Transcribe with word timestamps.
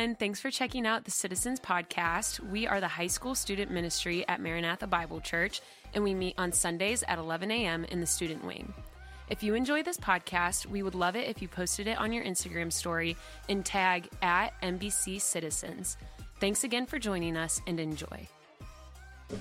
everyone. 0.00 0.16
Thanks 0.16 0.40
for 0.40 0.50
checking 0.50 0.86
out 0.86 1.04
the 1.04 1.10
Citizens 1.10 1.60
Podcast. 1.60 2.40
We 2.40 2.66
are 2.66 2.80
the 2.80 2.88
high 2.88 3.08
school 3.08 3.34
student 3.34 3.70
ministry 3.70 4.26
at 4.28 4.40
Maranatha 4.40 4.86
Bible 4.86 5.20
Church, 5.20 5.60
and 5.92 6.02
we 6.02 6.14
meet 6.14 6.36
on 6.38 6.52
Sundays 6.52 7.04
at 7.06 7.18
11 7.18 7.50
a.m. 7.50 7.84
in 7.84 8.00
the 8.00 8.06
student 8.06 8.42
wing. 8.42 8.72
If 9.28 9.42
you 9.42 9.54
enjoy 9.54 9.82
this 9.82 9.98
podcast, 9.98 10.64
we 10.64 10.82
would 10.82 10.94
love 10.94 11.16
it 11.16 11.28
if 11.28 11.42
you 11.42 11.48
posted 11.48 11.86
it 11.86 11.98
on 11.98 12.14
your 12.14 12.24
Instagram 12.24 12.72
story 12.72 13.14
and 13.50 13.62
tag 13.62 14.08
at 14.22 14.58
MBC 14.62 15.20
Citizens. 15.20 15.98
Thanks 16.40 16.64
again 16.64 16.86
for 16.86 16.98
joining 16.98 17.36
us 17.36 17.60
and 17.66 17.78
enjoy. 17.78 18.26
All 19.30 19.36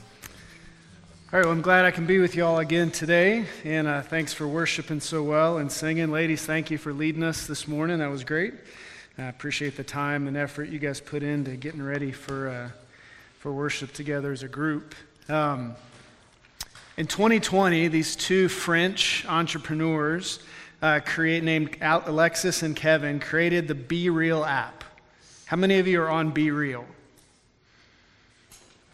right, 1.31 1.45
well, 1.45 1.51
I'm 1.51 1.61
glad 1.61 1.85
I 1.85 1.91
can 1.91 2.05
be 2.05 2.19
with 2.19 2.35
you 2.35 2.43
all 2.43 2.59
again 2.59 2.91
today. 2.91 3.45
And 3.63 3.87
uh, 3.87 4.01
thanks 4.01 4.33
for 4.33 4.45
worshiping 4.45 4.99
so 4.99 5.23
well 5.23 5.59
and 5.59 5.71
singing. 5.71 6.11
Ladies, 6.11 6.45
thank 6.45 6.69
you 6.69 6.77
for 6.77 6.91
leading 6.91 7.23
us 7.23 7.47
this 7.47 7.65
morning. 7.65 7.99
That 7.99 8.09
was 8.09 8.25
great. 8.25 8.55
I 9.17 9.23
appreciate 9.23 9.75
the 9.75 9.83
time 9.83 10.27
and 10.27 10.37
effort 10.37 10.69
you 10.69 10.79
guys 10.79 11.01
put 11.01 11.23
into 11.23 11.51
getting 11.51 11.81
ready 11.81 12.11
for, 12.11 12.49
uh, 12.49 12.69
for 13.39 13.51
worship 13.51 13.91
together 13.93 14.31
as 14.31 14.43
a 14.43 14.47
group. 14.47 14.95
Um, 15.27 15.75
in 16.97 17.07
2020, 17.07 17.87
these 17.87 18.15
two 18.15 18.49
French 18.49 19.25
entrepreneurs, 19.27 20.39
uh, 20.81 20.99
create, 21.05 21.43
named 21.43 21.77
Alexis 21.81 22.61
and 22.61 22.75
Kevin, 22.75 23.19
created 23.19 23.67
the 23.67 23.75
Be 23.75 24.09
Real 24.09 24.43
app. 24.43 24.83
How 25.45 25.57
many 25.57 25.79
of 25.79 25.87
you 25.87 26.01
are 26.01 26.09
on 26.09 26.31
Be 26.31 26.51
Real? 26.51 26.85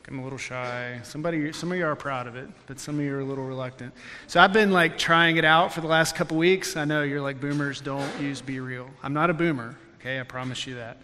I'm 0.08 0.20
a 0.20 0.24
little 0.24 0.38
shy. 0.38 1.00
Somebody, 1.04 1.52
some 1.52 1.72
of 1.72 1.80
you 1.80 1.86
are 1.86 1.96
proud 1.96 2.28
of 2.28 2.36
it, 2.36 2.48
but 2.68 2.80
some 2.80 3.00
of 3.00 3.06
you 3.06 3.16
are 3.16 3.22
a 3.22 3.26
little 3.26 3.44
reluctant. 3.44 3.92
So 4.28 4.40
I've 4.40 4.54
been 4.54 4.72
like 4.72 5.00
trying 5.00 5.38
it 5.38 5.46
out 5.46 5.74
for 5.74 5.82
the 5.82 5.88
last 5.88 6.16
couple 6.16 6.38
weeks. 6.38 6.78
I 6.78 6.86
know 6.86 7.02
you're 7.02 7.22
like 7.22 7.42
boomers 7.42 7.82
don't 7.82 8.22
use 8.22 8.40
Be 8.40 8.60
Real. 8.60 8.88
I'm 9.02 9.14
not 9.14 9.32
a 9.32 9.34
boomer, 9.34 9.76
okay? 10.06 10.20
I 10.20 10.24
promise 10.24 10.68
you 10.68 10.76
that. 10.76 10.98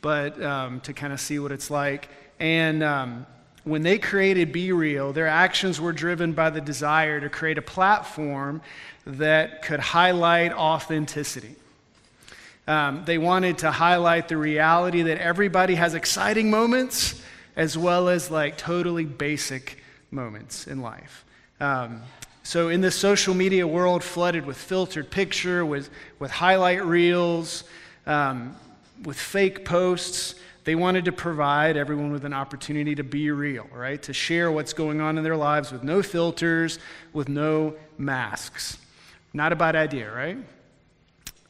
But 0.00 0.42
um, 0.42 0.80
to 0.80 0.92
kind 0.92 1.12
of 1.12 1.20
see 1.20 1.38
what 1.38 1.52
it's 1.52 1.70
like, 1.70 2.08
and 2.40 2.82
um, 2.82 3.26
when 3.62 3.82
they 3.82 3.98
created 3.98 4.52
Be 4.52 4.72
Real, 4.72 5.12
their 5.12 5.28
actions 5.28 5.80
were 5.80 5.92
driven 5.92 6.32
by 6.32 6.50
the 6.50 6.60
desire 6.60 7.20
to 7.20 7.28
create 7.28 7.56
a 7.58 7.62
platform 7.62 8.60
that 9.06 9.62
could 9.62 9.78
highlight 9.78 10.52
authenticity. 10.52 11.54
Um, 12.66 13.04
they 13.04 13.16
wanted 13.16 13.58
to 13.58 13.70
highlight 13.70 14.28
the 14.28 14.36
reality 14.36 15.02
that 15.02 15.18
everybody 15.18 15.76
has 15.76 15.94
exciting 15.94 16.50
moments 16.50 17.22
as 17.56 17.78
well 17.78 18.08
as 18.08 18.30
like 18.30 18.58
totally 18.58 19.04
basic 19.04 19.82
moments 20.10 20.66
in 20.66 20.82
life. 20.82 21.24
Um, 21.60 22.02
so, 22.42 22.68
in 22.68 22.80
this 22.80 22.96
social 22.96 23.34
media 23.34 23.66
world 23.66 24.02
flooded 24.02 24.46
with 24.46 24.56
filtered 24.56 25.10
picture, 25.10 25.64
with, 25.66 25.90
with 26.18 26.30
highlight 26.30 26.84
reels, 26.84 27.64
um, 28.08 28.56
with 29.04 29.16
fake 29.16 29.64
posts, 29.64 30.34
they 30.64 30.74
wanted 30.74 31.04
to 31.04 31.12
provide 31.12 31.76
everyone 31.76 32.10
with 32.10 32.24
an 32.24 32.32
opportunity 32.32 32.94
to 32.94 33.04
be 33.04 33.30
real, 33.30 33.66
right? 33.72 34.02
To 34.02 34.12
share 34.12 34.50
what's 34.50 34.72
going 34.72 35.00
on 35.00 35.16
in 35.16 35.24
their 35.24 35.36
lives 35.36 35.70
with 35.70 35.84
no 35.84 36.02
filters, 36.02 36.78
with 37.12 37.28
no 37.28 37.74
masks. 37.96 38.76
Not 39.32 39.52
a 39.52 39.56
bad 39.56 39.76
idea, 39.76 40.12
right? 40.12 40.38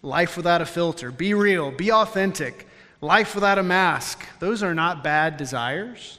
Life 0.03 0.37
without 0.37 0.61
a 0.61 0.67
filter. 0.67 1.11
Be 1.11 1.33
real. 1.35 1.71
Be 1.71 1.91
authentic. 1.91 2.67
Life 3.01 3.35
without 3.35 3.59
a 3.59 3.63
mask. 3.63 4.25
Those 4.41 4.63
are 4.63 4.75
not 4.75 5.03
bad 5.03 5.37
desires. 5.37 6.19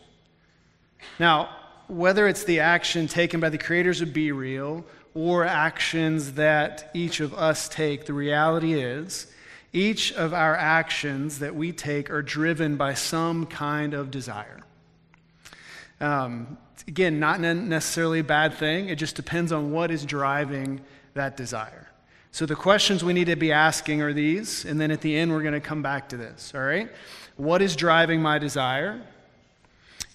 Now, 1.20 1.50
whether 1.88 2.28
it's 2.28 2.44
the 2.44 2.60
action 2.62 3.08
taken 3.08 3.40
by 3.40 3.50
the 3.50 3.58
creators 3.58 4.02
of 4.02 4.14
Be 4.14 4.32
Real 4.32 4.86
or 5.14 5.44
actions 5.46 6.34
that 6.34 6.92
each 6.94 7.20
of 7.20 7.34
us 7.34 7.68
take, 7.68 8.06
the 8.06 8.14
reality 8.14 8.74
is 8.74 9.28
each 9.72 10.12
of 10.14 10.34
our 10.34 10.56
actions 10.56 11.40
that 11.40 11.56
we 11.56 11.72
take 11.72 12.10
are 12.10 12.22
driven 12.22 12.76
by 12.76 12.94
some 12.94 13.46
kind 13.46 13.94
of 13.94 14.10
desire. 14.10 14.62
Um, 16.02 16.58
again, 16.88 17.20
not 17.20 17.40
necessarily 17.40 18.20
a 18.20 18.24
bad 18.24 18.54
thing, 18.54 18.90
it 18.90 18.96
just 18.96 19.16
depends 19.16 19.52
on 19.52 19.72
what 19.72 19.92
is 19.92 20.06
driving 20.06 20.82
that 21.14 21.38
desire. 21.38 21.88
So, 22.32 22.46
the 22.46 22.56
questions 22.56 23.04
we 23.04 23.14
need 23.14 23.26
to 23.26 23.36
be 23.36 23.52
asking 23.52 24.02
are 24.02 24.14
these, 24.14 24.64
and 24.64 24.80
then 24.80 24.92
at 24.92 25.02
the 25.02 25.18
end, 25.18 25.32
we're 25.32 25.42
going 25.42 25.54
to 25.54 25.60
come 25.60 25.82
back 25.82 26.10
to 26.10 26.18
this, 26.18 26.52
all 26.54 26.62
right? 26.62 26.90
What 27.38 27.62
is 27.62 27.76
driving 27.76 28.22
my 28.22 28.38
desire? 28.38 29.02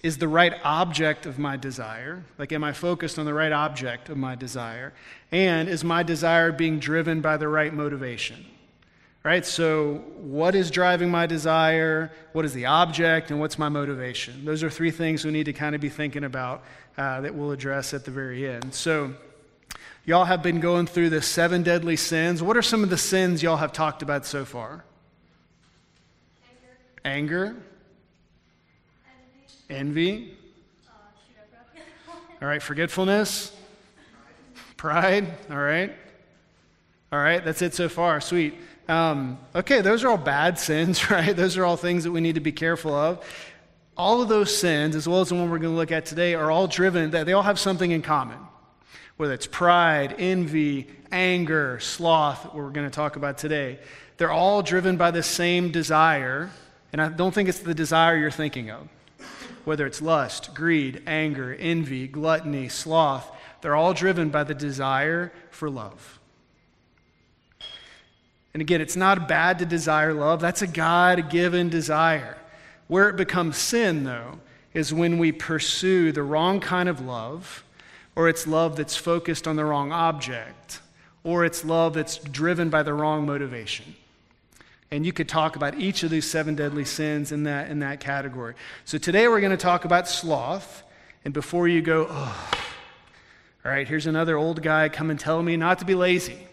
Is 0.01 0.17
the 0.17 0.27
right 0.27 0.53
object 0.63 1.25
of 1.25 1.39
my 1.39 1.57
desire? 1.57 2.23
Like, 2.37 2.51
am 2.51 2.63
I 2.63 2.73
focused 2.73 3.19
on 3.19 3.25
the 3.25 3.33
right 3.33 3.51
object 3.51 4.07
of 4.09 4.17
my 4.17 4.35
desire? 4.35 4.93
And 5.31 5.67
is 5.67 5.83
my 5.83 6.03
desire 6.03 6.51
being 6.51 6.79
driven 6.79 7.21
by 7.21 7.37
the 7.37 7.47
right 7.47 7.73
motivation? 7.73 8.45
Right? 9.25 9.43
So, 9.43 10.03
what 10.17 10.53
is 10.53 10.69
driving 10.69 11.09
my 11.09 11.25
desire? 11.25 12.11
What 12.33 12.45
is 12.45 12.53
the 12.53 12.67
object? 12.67 13.31
And 13.31 13.39
what's 13.39 13.57
my 13.57 13.69
motivation? 13.69 14.45
Those 14.45 14.61
are 14.61 14.69
three 14.69 14.91
things 14.91 15.25
we 15.25 15.31
need 15.31 15.45
to 15.45 15.53
kind 15.53 15.73
of 15.73 15.81
be 15.81 15.89
thinking 15.89 16.23
about 16.23 16.63
uh, 16.95 17.21
that 17.21 17.33
we'll 17.33 17.51
address 17.51 17.95
at 17.95 18.05
the 18.05 18.11
very 18.11 18.47
end. 18.47 18.75
So, 18.75 19.15
y'all 20.05 20.25
have 20.25 20.43
been 20.43 20.59
going 20.59 20.85
through 20.85 21.09
the 21.09 21.23
seven 21.23 21.63
deadly 21.63 21.95
sins. 21.95 22.43
What 22.43 22.55
are 22.55 22.61
some 22.61 22.83
of 22.83 22.91
the 22.91 22.99
sins 22.99 23.41
y'all 23.41 23.57
have 23.57 23.73
talked 23.73 24.03
about 24.03 24.27
so 24.27 24.45
far? 24.45 24.85
Anger. 27.03 27.41
Anger. 27.41 27.55
Envy. 29.71 30.11
Envy. 30.19 30.37
Uh, 30.87 32.11
All 32.43 32.47
right, 32.47 32.61
forgetfulness. 32.61 33.57
Pride. 34.77 35.25
All 35.49 35.57
right. 35.57 35.91
All 37.11 37.19
right, 37.19 37.43
that's 37.43 37.63
it 37.63 37.73
so 37.73 37.89
far. 37.89 38.21
Sweet. 38.21 38.53
Um, 38.87 39.39
okay, 39.55 39.81
those 39.81 40.03
are 40.03 40.09
all 40.09 40.17
bad 40.17 40.59
sins, 40.59 41.09
right? 41.11 41.35
Those 41.35 41.57
are 41.57 41.65
all 41.65 41.77
things 41.77 42.03
that 42.03 42.11
we 42.11 42.21
need 42.21 42.35
to 42.35 42.41
be 42.41 42.51
careful 42.51 42.93
of. 42.93 43.25
All 43.97 44.21
of 44.21 44.27
those 44.27 44.55
sins, 44.55 44.95
as 44.95 45.07
well 45.07 45.21
as 45.21 45.29
the 45.29 45.35
one 45.35 45.49
we're 45.49 45.59
going 45.59 45.73
to 45.73 45.77
look 45.77 45.91
at 45.91 46.05
today, 46.05 46.35
are 46.35 46.51
all 46.51 46.67
driven, 46.67 47.11
that 47.11 47.25
they 47.25 47.33
all 47.33 47.43
have 47.43 47.59
something 47.59 47.91
in 47.91 48.01
common. 48.01 48.37
Whether 49.17 49.33
it's 49.33 49.47
pride, 49.47 50.15
envy, 50.19 50.87
anger, 51.11 51.79
sloth, 51.79 52.53
we're 52.53 52.69
going 52.71 52.87
to 52.87 52.93
talk 52.93 53.15
about 53.15 53.37
today, 53.37 53.79
they're 54.17 54.31
all 54.31 54.61
driven 54.61 54.97
by 54.97 55.11
the 55.11 55.23
same 55.23 55.71
desire, 55.71 56.51
and 56.91 57.01
I 57.01 57.07
don't 57.07 57.33
think 57.33 57.47
it's 57.47 57.59
the 57.59 57.73
desire 57.73 58.17
you're 58.17 58.31
thinking 58.31 58.69
of. 58.69 58.87
Whether 59.63 59.87
it's 59.87 60.01
lust, 60.01 60.53
greed, 60.53 61.01
anger, 61.07 61.55
envy, 61.55 62.07
gluttony, 62.07 62.67
sloth, 62.67 63.31
they're 63.61 63.75
all 63.75 63.93
driven 63.93 64.29
by 64.29 64.43
the 64.43 64.53
desire 64.53 65.31
for 65.49 65.69
love. 65.69 66.14
And 68.55 68.61
again, 68.61 68.79
it's 68.79 68.95
not 68.95 69.27
bad 69.27 69.59
to 69.59 69.65
desire 69.65 70.13
love, 70.13 70.39
that's 70.39 70.61
a 70.61 70.67
God 70.67 71.29
given 71.29 71.67
desire. 71.67 72.37
Where 72.87 73.09
it 73.09 73.17
becomes 73.17 73.57
sin, 73.57 74.05
though, 74.05 74.39
is 74.73 74.93
when 74.93 75.17
we 75.17 75.33
pursue 75.33 76.13
the 76.13 76.23
wrong 76.23 76.61
kind 76.61 76.87
of 76.87 77.01
love, 77.01 77.65
or 78.15 78.29
it's 78.29 78.47
love 78.47 78.77
that's 78.77 78.95
focused 78.95 79.45
on 79.45 79.57
the 79.57 79.65
wrong 79.65 79.91
object, 79.91 80.79
or 81.25 81.43
it's 81.43 81.65
love 81.65 81.95
that's 81.95 82.17
driven 82.17 82.69
by 82.69 82.81
the 82.81 82.93
wrong 82.93 83.25
motivation. 83.25 83.93
And 84.89 85.05
you 85.05 85.11
could 85.11 85.27
talk 85.27 85.57
about 85.57 85.77
each 85.77 86.03
of 86.03 86.09
these 86.09 86.25
seven 86.25 86.55
deadly 86.55 86.85
sins 86.85 87.33
in 87.33 87.43
that, 87.43 87.69
in 87.69 87.79
that 87.79 87.99
category. 87.99 88.55
So 88.85 88.97
today 88.97 89.27
we're 89.27 89.41
going 89.41 89.51
to 89.51 89.57
talk 89.57 89.83
about 89.83 90.07
sloth. 90.07 90.81
And 91.25 91.33
before 91.33 91.67
you 91.67 91.81
go, 91.81 92.07
oh, 92.09 92.51
all 93.65 93.71
right, 93.73 93.85
here's 93.85 94.07
another 94.07 94.37
old 94.37 94.61
guy 94.61 94.87
coming 94.87 95.17
telling 95.17 95.45
me 95.45 95.57
not 95.57 95.79
to 95.79 95.85
be 95.85 95.93
lazy. 95.93 96.47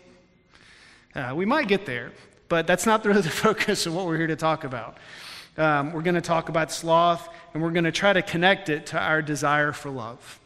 Uh, 1.15 1.33
we 1.35 1.45
might 1.45 1.69
get 1.69 1.85
there, 1.85 2.13
but 2.49 2.67
that's 2.67 2.87
not 2.87 3.05
really 3.05 3.21
the 3.23 3.31
focus 3.31 3.87
of 3.87 3.95
what 3.95 4.07
we're 4.07 4.17
here 4.17 4.27
to 4.27 4.37
talk 4.37 4.65
about. 4.65 4.97
Um, 5.59 5.93
we're 5.93 6.03
going 6.03 6.15
to 6.15 6.23
talk 6.23 6.49
about 6.49 6.73
sloth, 6.73 7.29
and 7.53 7.63
we're 7.63 7.73
going 7.73 7.85
to 7.85 7.93
try 7.93 8.13
to 8.13 8.23
connect 8.23 8.71
it 8.71 8.87
to 8.87 8.99
our 8.99 9.21
desire 9.21 9.73
for 9.73 9.91
love 9.91 10.39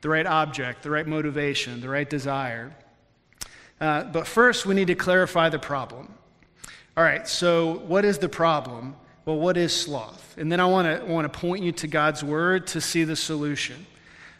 the 0.00 0.08
right 0.08 0.26
object, 0.26 0.84
the 0.84 0.90
right 0.90 1.08
motivation, 1.08 1.80
the 1.80 1.88
right 1.88 2.08
desire. 2.08 2.72
Uh, 3.80 4.04
but 4.04 4.28
first, 4.28 4.64
we 4.64 4.72
need 4.72 4.86
to 4.86 4.94
clarify 4.94 5.48
the 5.48 5.58
problem. 5.58 6.14
All 6.96 7.02
right, 7.02 7.26
so 7.26 7.78
what 7.86 8.04
is 8.04 8.18
the 8.18 8.28
problem? 8.28 8.94
Well, 9.24 9.38
what 9.38 9.56
is 9.56 9.74
sloth? 9.74 10.36
And 10.38 10.52
then 10.52 10.60
I 10.60 10.66
want 10.66 10.86
to 10.86 11.04
want 11.04 11.32
to 11.32 11.36
point 11.36 11.64
you 11.64 11.72
to 11.72 11.88
God's 11.88 12.22
word 12.22 12.68
to 12.68 12.80
see 12.80 13.02
the 13.02 13.16
solution 13.16 13.86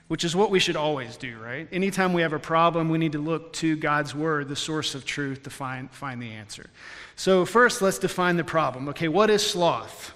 which 0.09 0.25
is 0.25 0.35
what 0.35 0.51
we 0.51 0.59
should 0.59 0.77
always 0.77 1.17
do, 1.17 1.39
right? 1.39 1.69
Anytime 1.71 2.13
we 2.13 2.23
have 2.23 2.33
a 2.33 2.39
problem, 2.39 2.89
we 2.89 2.99
need 2.99 3.13
to 3.13 3.19
look 3.19 3.53
to 3.55 3.77
God's 3.77 4.15
word, 4.15 4.49
the 4.49 4.57
source 4.57 4.95
of 4.95 5.05
truth, 5.05 5.43
to 5.45 5.51
find, 5.51 5.91
find 5.91 6.21
the 6.21 6.31
answer. 6.31 6.71
So, 7.15 7.45
first, 7.45 7.83
let's 7.83 7.99
define 7.99 8.37
the 8.37 8.45
problem. 8.45 8.89
Okay, 8.89 9.09
what 9.09 9.29
is 9.29 9.47
sloth? 9.47 10.15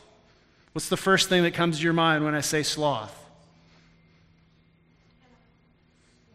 What's 0.72 0.88
the 0.88 0.96
first 0.96 1.28
thing 1.28 1.42
that 1.42 1.52
comes 1.52 1.78
to 1.78 1.84
your 1.84 1.92
mind 1.92 2.24
when 2.24 2.34
I 2.34 2.40
say 2.40 2.62
sloth? 2.62 3.18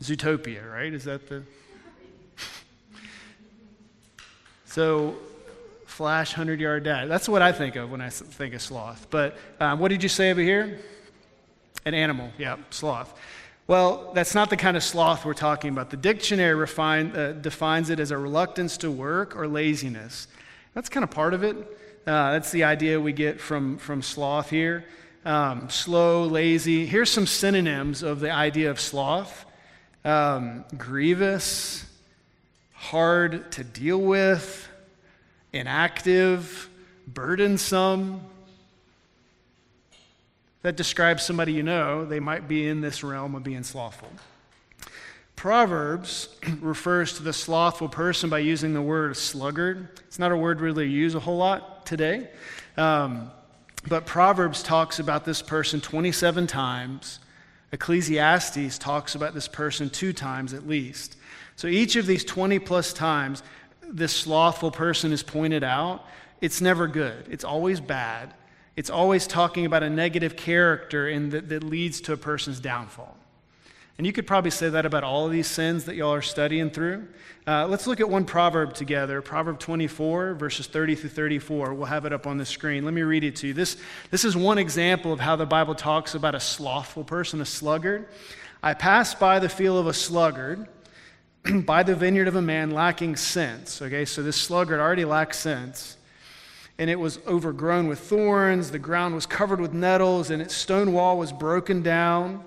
Zootopia, 0.01 0.71
right? 0.71 0.93
Is 0.93 1.05
that 1.05 1.27
the. 1.27 1.41
so, 4.65 5.17
Flash 5.97 6.33
100 6.33 6.59
yard 6.59 6.83
dash. 6.83 7.07
That's 7.07 7.27
what 7.27 7.41
I 7.41 7.51
think 7.51 7.75
of 7.75 7.89
when 7.89 8.01
I 8.01 8.09
think 8.09 8.53
of 8.53 8.61
sloth. 8.61 9.07
But 9.09 9.35
um, 9.59 9.79
what 9.79 9.87
did 9.87 10.03
you 10.03 10.09
say 10.09 10.29
over 10.29 10.41
here? 10.41 10.79
An 11.85 11.95
animal, 11.95 12.29
yeah, 12.37 12.57
sloth. 12.69 13.19
Well, 13.67 14.11
that's 14.13 14.33
not 14.33 14.49
the 14.49 14.55
kind 14.55 14.77
of 14.77 14.83
sloth 14.83 15.25
we're 15.25 15.33
talking 15.33 15.71
about. 15.71 15.89
The 15.89 15.97
dictionary 15.97 16.55
refine, 16.55 17.13
uh, 17.13 17.33
defines 17.33 17.89
it 17.89 17.99
as 17.99 18.11
a 18.11 18.17
reluctance 18.17 18.77
to 18.77 18.89
work 18.89 19.35
or 19.35 19.45
laziness. 19.45 20.29
That's 20.73 20.87
kind 20.87 21.03
of 21.03 21.11
part 21.11 21.33
of 21.33 21.43
it. 21.43 21.57
Uh, 22.07 22.31
that's 22.31 22.51
the 22.51 22.63
idea 22.63 22.97
we 22.97 23.11
get 23.11 23.41
from, 23.41 23.77
from 23.77 24.01
sloth 24.01 24.49
here. 24.49 24.85
Um, 25.25 25.69
slow, 25.69 26.23
lazy. 26.23 26.85
Here's 26.85 27.11
some 27.11 27.27
synonyms 27.27 28.03
of 28.03 28.21
the 28.21 28.31
idea 28.31 28.71
of 28.71 28.79
sloth 28.79 29.45
um, 30.05 30.63
grievous, 30.77 31.85
hard 32.71 33.51
to 33.51 33.65
deal 33.65 33.99
with, 33.99 34.69
inactive, 35.51 36.69
burdensome. 37.05 38.21
That 40.63 40.75
describes 40.75 41.23
somebody 41.23 41.53
you 41.53 41.63
know, 41.63 42.05
they 42.05 42.19
might 42.19 42.47
be 42.47 42.67
in 42.67 42.81
this 42.81 43.03
realm 43.03 43.35
of 43.35 43.43
being 43.43 43.63
slothful. 43.63 44.09
Proverbs 45.35 46.29
refers 46.61 47.13
to 47.13 47.23
the 47.23 47.31
slothful 47.31 47.87
person 47.87 48.29
by 48.29 48.39
using 48.39 48.73
the 48.73 48.81
word 48.81 49.15
sluggard. 49.15 49.87
It's 50.07 50.19
not 50.19 50.31
a 50.31 50.37
word 50.37 50.59
really 50.59 50.87
used 50.87 51.15
a 51.15 51.19
whole 51.19 51.37
lot 51.37 51.85
today. 51.85 52.29
Um, 52.75 53.31
but 53.87 54.05
Proverbs 54.05 54.63
talks 54.63 54.99
about 54.99 55.25
this 55.25 55.41
person 55.41 55.79
27 55.79 56.47
times. 56.47 57.19
Ecclesiastes 57.71 58.77
talks 58.77 59.15
about 59.15 59.33
this 59.33 59.47
person 59.47 59.89
two 59.89 60.11
times 60.11 60.53
at 60.53 60.67
least. 60.67 61.17
So 61.55 61.67
each 61.67 61.95
of 61.95 62.05
these 62.05 62.23
20 62.23 62.59
plus 62.59 62.93
times, 62.93 63.43
this 63.81 64.13
slothful 64.13 64.71
person 64.71 65.11
is 65.13 65.23
pointed 65.23 65.63
out. 65.63 66.05
It's 66.41 66.61
never 66.61 66.87
good, 66.87 67.27
it's 67.29 67.43
always 67.43 67.79
bad. 67.79 68.33
It's 68.77 68.91
always 68.91 69.25
talking 69.25 69.65
about 69.65 69.81
a 69.81 69.89
negative 69.89 70.35
character 70.35 71.09
in 71.09 71.31
that, 71.31 71.49
that 71.49 71.63
leads 71.63 71.99
to 72.01 72.13
a 72.13 72.17
person's 72.17 72.59
downfall. 72.59 73.17
And 73.97 74.05
you 74.05 74.13
could 74.13 74.27
probably 74.27 74.51
say 74.51 74.69
that 74.69 74.85
about 74.85 75.03
all 75.03 75.25
of 75.25 75.31
these 75.31 75.47
sins 75.47 75.85
that 75.85 75.95
y'all 75.95 76.13
are 76.13 76.21
studying 76.21 76.69
through. 76.69 77.07
Uh, 77.47 77.65
let's 77.67 77.87
look 77.87 77.99
at 77.99 78.07
one 78.07 78.23
proverb 78.23 78.75
together 78.75 79.19
Proverb 79.23 79.57
24, 79.57 80.35
verses 80.35 80.67
30 80.67 80.93
through 80.93 81.09
34. 81.09 81.73
We'll 81.73 81.87
have 81.87 82.05
it 82.05 82.13
up 82.13 82.27
on 82.27 82.37
the 82.37 82.45
screen. 82.45 82.85
Let 82.85 82.93
me 82.93 83.01
read 83.01 83.23
it 83.23 83.35
to 83.37 83.47
you. 83.47 83.53
This, 83.55 83.77
this 84.11 84.23
is 84.23 84.37
one 84.37 84.59
example 84.59 85.11
of 85.11 85.19
how 85.19 85.35
the 85.35 85.47
Bible 85.47 85.73
talks 85.73 86.13
about 86.13 86.35
a 86.35 86.39
slothful 86.39 87.03
person, 87.03 87.41
a 87.41 87.45
sluggard. 87.45 88.07
I 88.61 88.75
passed 88.75 89.19
by 89.19 89.39
the 89.39 89.49
field 89.49 89.79
of 89.79 89.87
a 89.87 89.93
sluggard, 89.93 90.67
by 91.65 91.81
the 91.81 91.95
vineyard 91.95 92.27
of 92.27 92.35
a 92.35 92.41
man 92.43 92.69
lacking 92.69 93.15
sense. 93.15 93.81
Okay, 93.81 94.05
so 94.05 94.21
this 94.21 94.37
sluggard 94.37 94.79
already 94.79 95.05
lacks 95.05 95.39
sense. 95.39 95.97
And 96.79 96.89
it 96.89 96.99
was 96.99 97.19
overgrown 97.25 97.87
with 97.87 97.99
thorns, 97.99 98.71
the 98.71 98.79
ground 98.79 99.15
was 99.15 99.25
covered 99.25 99.59
with 99.59 99.73
nettles, 99.73 100.29
and 100.29 100.41
its 100.41 100.55
stone 100.55 100.93
wall 100.93 101.17
was 101.17 101.31
broken 101.31 101.81
down. 101.81 102.43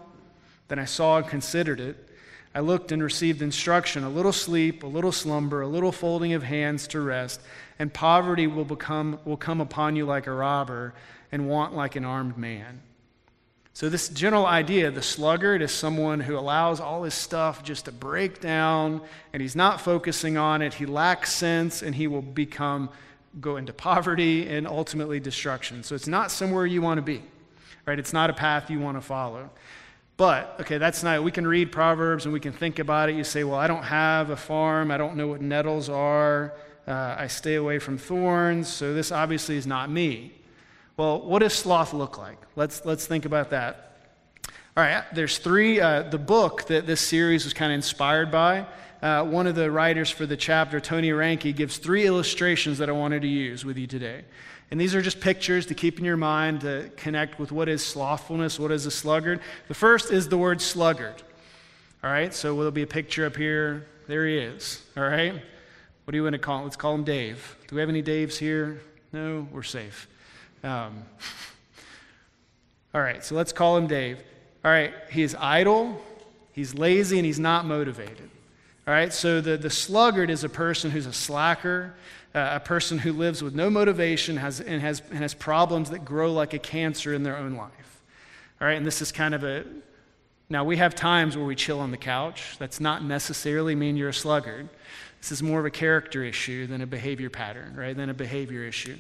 Then 0.68 0.78
I 0.78 0.84
saw 0.84 1.18
and 1.18 1.26
considered 1.26 1.80
it. 1.80 2.08
I 2.54 2.60
looked 2.60 2.90
and 2.90 3.02
received 3.02 3.42
instruction 3.42 4.02
a 4.02 4.08
little 4.08 4.32
sleep, 4.32 4.82
a 4.82 4.86
little 4.86 5.12
slumber, 5.12 5.62
a 5.62 5.68
little 5.68 5.92
folding 5.92 6.32
of 6.32 6.42
hands 6.42 6.88
to 6.88 7.00
rest, 7.00 7.40
and 7.78 7.92
poverty 7.92 8.46
will, 8.46 8.64
become, 8.64 9.20
will 9.24 9.36
come 9.36 9.60
upon 9.60 9.94
you 9.96 10.04
like 10.04 10.26
a 10.26 10.32
robber, 10.32 10.94
and 11.32 11.48
want 11.48 11.74
like 11.74 11.94
an 11.94 12.04
armed 12.04 12.36
man. 12.36 12.82
So, 13.72 13.88
this 13.88 14.08
general 14.08 14.46
idea 14.46 14.90
the 14.90 15.00
sluggard 15.00 15.62
is 15.62 15.70
someone 15.70 16.20
who 16.20 16.36
allows 16.36 16.80
all 16.80 17.04
his 17.04 17.14
stuff 17.14 17.62
just 17.62 17.84
to 17.84 17.92
break 17.92 18.40
down, 18.40 19.00
and 19.32 19.40
he's 19.40 19.54
not 19.54 19.80
focusing 19.80 20.36
on 20.36 20.60
it. 20.60 20.74
He 20.74 20.86
lacks 20.86 21.32
sense, 21.32 21.82
and 21.82 21.94
he 21.94 22.08
will 22.08 22.20
become, 22.20 22.90
go 23.40 23.56
into 23.56 23.72
poverty 23.72 24.48
and 24.48 24.66
ultimately 24.66 25.20
destruction. 25.20 25.82
So, 25.82 25.94
it's 25.94 26.08
not 26.08 26.30
somewhere 26.30 26.66
you 26.66 26.82
want 26.82 26.98
to 26.98 27.02
be, 27.02 27.22
right? 27.86 27.98
It's 27.98 28.12
not 28.12 28.30
a 28.30 28.32
path 28.32 28.70
you 28.70 28.80
want 28.80 28.96
to 28.96 29.02
follow. 29.02 29.50
But, 30.16 30.56
okay, 30.60 30.76
that's 30.76 31.02
not, 31.02 31.24
we 31.24 31.30
can 31.30 31.46
read 31.46 31.72
Proverbs 31.72 32.26
and 32.26 32.34
we 32.34 32.40
can 32.40 32.52
think 32.52 32.78
about 32.78 33.08
it. 33.08 33.14
You 33.14 33.24
say, 33.24 33.42
well, 33.42 33.58
I 33.58 33.66
don't 33.66 33.84
have 33.84 34.28
a 34.28 34.36
farm. 34.36 34.90
I 34.90 34.98
don't 34.98 35.16
know 35.16 35.28
what 35.28 35.40
nettles 35.40 35.88
are. 35.88 36.52
Uh, 36.86 37.16
I 37.18 37.26
stay 37.26 37.54
away 37.54 37.78
from 37.78 37.96
thorns. 37.96 38.68
So 38.68 38.92
this 38.92 39.12
obviously 39.12 39.56
is 39.56 39.66
not 39.66 39.90
me. 39.90 40.34
Well, 40.98 41.22
what 41.22 41.38
does 41.38 41.54
sloth 41.54 41.94
look 41.94 42.18
like? 42.18 42.36
Let's, 42.54 42.84
let's 42.84 43.06
think 43.06 43.24
about 43.24 43.48
that. 43.48 43.89
All 44.80 44.86
right, 44.86 45.04
there's 45.12 45.36
three. 45.36 45.78
Uh, 45.78 46.04
the 46.04 46.16
book 46.16 46.64
that 46.68 46.86
this 46.86 47.02
series 47.02 47.44
was 47.44 47.52
kind 47.52 47.70
of 47.70 47.74
inspired 47.74 48.30
by, 48.30 48.64
uh, 49.02 49.22
one 49.24 49.46
of 49.46 49.54
the 49.54 49.70
writers 49.70 50.08
for 50.08 50.24
the 50.24 50.38
chapter, 50.38 50.80
Tony 50.80 51.10
Reinke, 51.10 51.54
gives 51.54 51.76
three 51.76 52.06
illustrations 52.06 52.78
that 52.78 52.88
I 52.88 52.92
wanted 52.92 53.20
to 53.20 53.28
use 53.28 53.62
with 53.62 53.76
you 53.76 53.86
today. 53.86 54.24
And 54.70 54.80
these 54.80 54.94
are 54.94 55.02
just 55.02 55.20
pictures 55.20 55.66
to 55.66 55.74
keep 55.74 55.98
in 55.98 56.06
your 56.06 56.16
mind 56.16 56.62
to 56.62 56.90
connect 56.96 57.38
with 57.38 57.52
what 57.52 57.68
is 57.68 57.84
slothfulness, 57.84 58.58
what 58.58 58.72
is 58.72 58.86
a 58.86 58.90
sluggard. 58.90 59.40
The 59.68 59.74
first 59.74 60.10
is 60.10 60.28
the 60.28 60.38
word 60.38 60.62
sluggard. 60.62 61.22
All 62.02 62.10
right, 62.10 62.32
so 62.32 62.54
there'll 62.54 62.70
be 62.70 62.80
a 62.80 62.86
picture 62.86 63.26
up 63.26 63.36
here. 63.36 63.86
There 64.06 64.26
he 64.26 64.38
is. 64.38 64.82
All 64.96 65.02
right, 65.02 65.34
what 65.34 66.12
do 66.12 66.16
you 66.16 66.22
want 66.22 66.32
to 66.32 66.38
call 66.38 66.60
him? 66.60 66.64
Let's 66.64 66.76
call 66.76 66.94
him 66.94 67.04
Dave. 67.04 67.54
Do 67.68 67.76
we 67.76 67.80
have 67.80 67.90
any 67.90 68.02
Daves 68.02 68.38
here? 68.38 68.80
No, 69.12 69.46
we're 69.52 69.62
safe. 69.62 70.08
Um, 70.64 71.02
all 72.94 73.02
right, 73.02 73.22
so 73.22 73.34
let's 73.34 73.52
call 73.52 73.76
him 73.76 73.86
Dave. 73.86 74.22
All 74.64 74.70
right, 74.70 74.92
he 75.10 75.22
is 75.22 75.34
idle, 75.38 76.00
he's 76.52 76.74
lazy, 76.74 77.18
and 77.18 77.24
he's 77.24 77.40
not 77.40 77.64
motivated. 77.64 78.28
All 78.86 78.94
right, 78.94 79.12
so 79.12 79.40
the, 79.40 79.56
the 79.56 79.70
sluggard 79.70 80.30
is 80.30 80.44
a 80.44 80.48
person 80.48 80.90
who's 80.90 81.06
a 81.06 81.12
slacker, 81.12 81.94
uh, 82.34 82.50
a 82.54 82.60
person 82.60 82.98
who 82.98 83.12
lives 83.12 83.42
with 83.42 83.54
no 83.54 83.70
motivation 83.70 84.36
has, 84.36 84.60
and, 84.60 84.82
has, 84.82 85.02
and 85.10 85.20
has 85.20 85.32
problems 85.32 85.90
that 85.90 86.04
grow 86.04 86.32
like 86.32 86.52
a 86.52 86.58
cancer 86.58 87.14
in 87.14 87.22
their 87.22 87.36
own 87.36 87.56
life. 87.56 88.02
All 88.60 88.66
right, 88.66 88.76
and 88.76 88.84
this 88.86 89.00
is 89.00 89.12
kind 89.12 89.34
of 89.34 89.44
a. 89.44 89.64
Now, 90.50 90.64
we 90.64 90.76
have 90.76 90.94
times 90.94 91.36
where 91.36 91.46
we 91.46 91.54
chill 91.54 91.80
on 91.80 91.92
the 91.92 91.96
couch. 91.96 92.56
That's 92.58 92.80
not 92.80 93.04
necessarily 93.04 93.74
mean 93.74 93.96
you're 93.96 94.08
a 94.08 94.14
sluggard. 94.14 94.68
This 95.20 95.32
is 95.32 95.42
more 95.42 95.60
of 95.60 95.66
a 95.66 95.70
character 95.70 96.24
issue 96.24 96.66
than 96.66 96.80
a 96.82 96.86
behavior 96.86 97.30
pattern, 97.30 97.76
right? 97.76 97.96
Than 97.96 98.10
a 98.10 98.14
behavior 98.14 98.64
issue. 98.64 98.98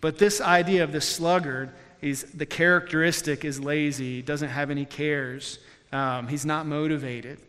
But 0.00 0.18
this 0.18 0.40
idea 0.40 0.84
of 0.84 0.92
the 0.92 1.00
sluggard 1.00 1.70
is 2.04 2.24
the 2.34 2.44
characteristic 2.44 3.46
is 3.46 3.58
lazy, 3.58 4.20
doesn't 4.20 4.50
have 4.50 4.70
any 4.70 4.84
cares, 4.84 5.58
um, 5.90 6.28
he's 6.28 6.44
not 6.44 6.66
motivated. 6.66 7.40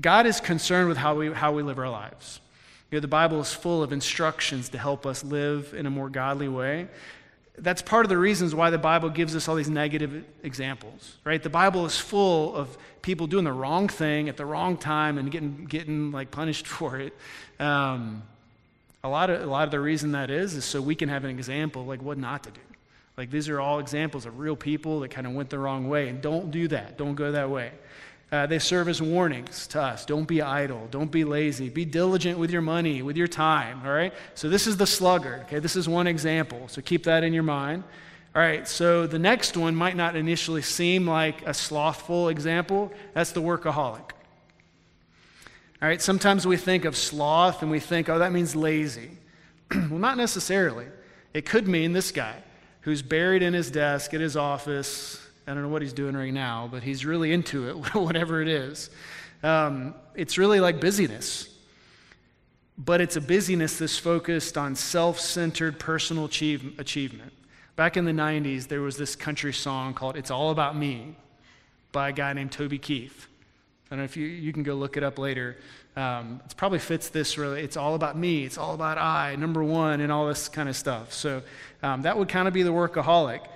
God 0.00 0.26
is 0.26 0.40
concerned 0.40 0.88
with 0.88 0.98
how 0.98 1.14
we, 1.14 1.32
how 1.32 1.52
we 1.52 1.62
live 1.62 1.78
our 1.78 1.88
lives. 1.88 2.40
You 2.90 2.96
know, 2.96 3.00
the 3.00 3.08
Bible 3.08 3.40
is 3.40 3.52
full 3.52 3.84
of 3.84 3.92
instructions 3.92 4.68
to 4.70 4.78
help 4.78 5.06
us 5.06 5.22
live 5.22 5.74
in 5.74 5.86
a 5.86 5.90
more 5.90 6.10
godly 6.10 6.48
way. 6.48 6.88
That's 7.56 7.82
part 7.82 8.04
of 8.04 8.08
the 8.08 8.18
reasons 8.18 8.52
why 8.52 8.70
the 8.70 8.78
Bible 8.78 9.10
gives 9.10 9.36
us 9.36 9.48
all 9.48 9.54
these 9.54 9.70
negative 9.70 10.24
examples, 10.42 11.16
right? 11.24 11.42
The 11.42 11.48
Bible 11.48 11.86
is 11.86 11.96
full 11.96 12.54
of 12.54 12.76
people 13.00 13.28
doing 13.28 13.44
the 13.44 13.52
wrong 13.52 13.86
thing 13.88 14.28
at 14.28 14.36
the 14.36 14.44
wrong 14.44 14.76
time 14.76 15.18
and 15.18 15.30
getting, 15.30 15.66
getting 15.66 16.10
like 16.10 16.32
punished 16.32 16.66
for 16.76 16.98
it. 16.98 17.14
Um, 17.60 18.24
a, 19.06 19.08
lot 19.08 19.30
of, 19.30 19.42
a 19.42 19.46
lot 19.46 19.64
of 19.64 19.70
the 19.70 19.80
reason 19.80 20.12
that 20.12 20.30
is 20.30 20.54
is 20.54 20.64
so 20.64 20.80
we 20.80 20.94
can 20.94 21.08
have 21.08 21.24
an 21.24 21.30
example 21.30 21.84
like 21.84 22.02
what 22.02 22.18
not 22.18 22.42
to 22.44 22.50
do. 22.50 22.60
Like 23.16 23.30
these 23.30 23.48
are 23.48 23.60
all 23.60 23.78
examples 23.78 24.26
of 24.26 24.38
real 24.38 24.56
people 24.56 25.00
that 25.00 25.10
kind 25.10 25.26
of 25.26 25.32
went 25.32 25.50
the 25.50 25.58
wrong 25.58 25.88
way. 25.88 26.08
And 26.08 26.20
don't 26.20 26.50
do 26.50 26.68
that. 26.68 26.98
Don't 26.98 27.14
go 27.14 27.32
that 27.32 27.48
way. 27.48 27.72
Uh, 28.32 28.44
they 28.44 28.58
serve 28.58 28.88
as 28.88 29.00
warnings 29.00 29.68
to 29.68 29.80
us. 29.80 30.04
Don't 30.04 30.26
be 30.26 30.42
idle. 30.42 30.88
Don't 30.90 31.12
be 31.12 31.24
lazy. 31.24 31.68
Be 31.68 31.84
diligent 31.84 32.38
with 32.38 32.50
your 32.50 32.60
money, 32.60 33.00
with 33.00 33.16
your 33.16 33.28
time. 33.28 33.82
All 33.84 33.92
right? 33.92 34.12
So, 34.34 34.48
this 34.48 34.66
is 34.66 34.76
the 34.76 34.86
sluggard. 34.86 35.42
Okay? 35.42 35.60
This 35.60 35.76
is 35.76 35.88
one 35.88 36.08
example. 36.08 36.66
So, 36.66 36.82
keep 36.82 37.04
that 37.04 37.22
in 37.22 37.32
your 37.32 37.44
mind. 37.44 37.84
All 38.36 38.42
right, 38.42 38.68
so 38.68 39.06
the 39.06 39.18
next 39.18 39.56
one 39.56 39.74
might 39.74 39.96
not 39.96 40.14
initially 40.14 40.60
seem 40.60 41.06
like 41.06 41.46
a 41.46 41.54
slothful 41.54 42.28
example. 42.28 42.92
That's 43.14 43.32
the 43.32 43.40
workaholic. 43.40 44.10
All 45.82 45.88
right, 45.88 46.00
sometimes 46.00 46.46
we 46.46 46.56
think 46.56 46.84
of 46.86 46.96
sloth 46.96 47.62
and 47.62 47.70
we 47.70 47.80
think, 47.80 48.08
oh, 48.08 48.18
that 48.18 48.32
means 48.32 48.56
lazy. 48.56 49.10
well, 49.74 49.98
not 49.98 50.16
necessarily. 50.16 50.86
It 51.34 51.44
could 51.44 51.68
mean 51.68 51.92
this 51.92 52.12
guy 52.12 52.36
who's 52.80 53.02
buried 53.02 53.42
in 53.42 53.52
his 53.52 53.70
desk 53.70 54.14
at 54.14 54.20
his 54.20 54.36
office, 54.36 55.20
I 55.46 55.52
don't 55.52 55.62
know 55.62 55.68
what 55.68 55.82
he's 55.82 55.92
doing 55.92 56.16
right 56.16 56.32
now, 56.32 56.68
but 56.70 56.82
he's 56.82 57.04
really 57.04 57.32
into 57.32 57.68
it, 57.68 57.74
whatever 57.94 58.40
it 58.40 58.48
is. 58.48 58.90
Um, 59.42 59.94
it's 60.14 60.38
really 60.38 60.60
like 60.60 60.80
busyness, 60.80 61.54
but 62.78 63.00
it's 63.02 63.16
a 63.16 63.20
busyness 63.20 63.78
that's 63.78 63.98
focused 63.98 64.56
on 64.56 64.74
self 64.74 65.20
centered 65.20 65.78
personal 65.78 66.24
achieve- 66.24 66.78
achievement. 66.78 67.32
Back 67.76 67.98
in 67.98 68.06
the 68.06 68.12
90s, 68.12 68.68
there 68.68 68.80
was 68.80 68.96
this 68.96 69.14
country 69.14 69.52
song 69.52 69.92
called 69.92 70.16
It's 70.16 70.30
All 70.30 70.50
About 70.50 70.74
Me 70.74 71.16
by 71.92 72.08
a 72.08 72.12
guy 72.12 72.32
named 72.32 72.52
Toby 72.52 72.78
Keith. 72.78 73.28
I 73.86 73.94
don't 73.94 73.98
know 74.00 74.04
if 74.04 74.16
you, 74.16 74.26
you 74.26 74.52
can 74.52 74.64
go 74.64 74.74
look 74.74 74.96
it 74.96 75.04
up 75.04 75.18
later. 75.18 75.56
Um, 75.94 76.40
it 76.44 76.56
probably 76.56 76.80
fits 76.80 77.08
this 77.08 77.38
really. 77.38 77.62
It's 77.62 77.76
all 77.76 77.94
about 77.94 78.18
me. 78.18 78.44
It's 78.44 78.58
all 78.58 78.74
about 78.74 78.98
I, 78.98 79.36
number 79.36 79.62
one, 79.62 80.00
and 80.00 80.10
all 80.10 80.26
this 80.26 80.48
kind 80.48 80.68
of 80.68 80.76
stuff. 80.76 81.12
So 81.12 81.42
um, 81.82 82.02
that 82.02 82.18
would 82.18 82.28
kind 82.28 82.48
of 82.48 82.54
be 82.54 82.62
the 82.62 82.72
workaholic. 82.72 83.46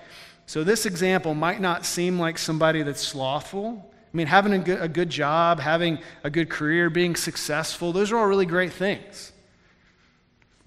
So, 0.47 0.65
this 0.65 0.85
example 0.85 1.35
might 1.35 1.61
not 1.61 1.87
seem 1.87 2.19
like 2.19 2.37
somebody 2.37 2.83
that's 2.83 3.01
slothful. 3.01 3.89
I 4.13 4.17
mean, 4.17 4.27
having 4.27 4.53
a 4.53 4.59
good, 4.59 4.83
a 4.83 4.89
good 4.89 5.09
job, 5.09 5.61
having 5.61 6.01
a 6.25 6.31
good 6.31 6.51
career, 6.51 6.91
being 6.91 7.15
successful, 7.15 7.93
those 7.93 8.11
are 8.11 8.17
all 8.17 8.27
really 8.27 8.47
great 8.47 8.73
things. 8.73 9.31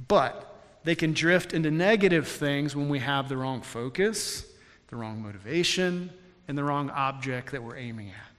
But 0.07 0.57
they 0.85 0.95
can 0.95 1.11
drift 1.11 1.53
into 1.53 1.69
negative 1.69 2.29
things 2.29 2.77
when 2.77 2.87
we 2.87 2.99
have 2.99 3.27
the 3.27 3.35
wrong 3.35 3.61
focus, 3.61 4.45
the 4.87 4.95
wrong 4.95 5.21
motivation, 5.21 6.09
and 6.47 6.57
the 6.57 6.63
wrong 6.63 6.89
object 6.89 7.51
that 7.51 7.61
we're 7.61 7.75
aiming 7.75 8.09
at. 8.09 8.32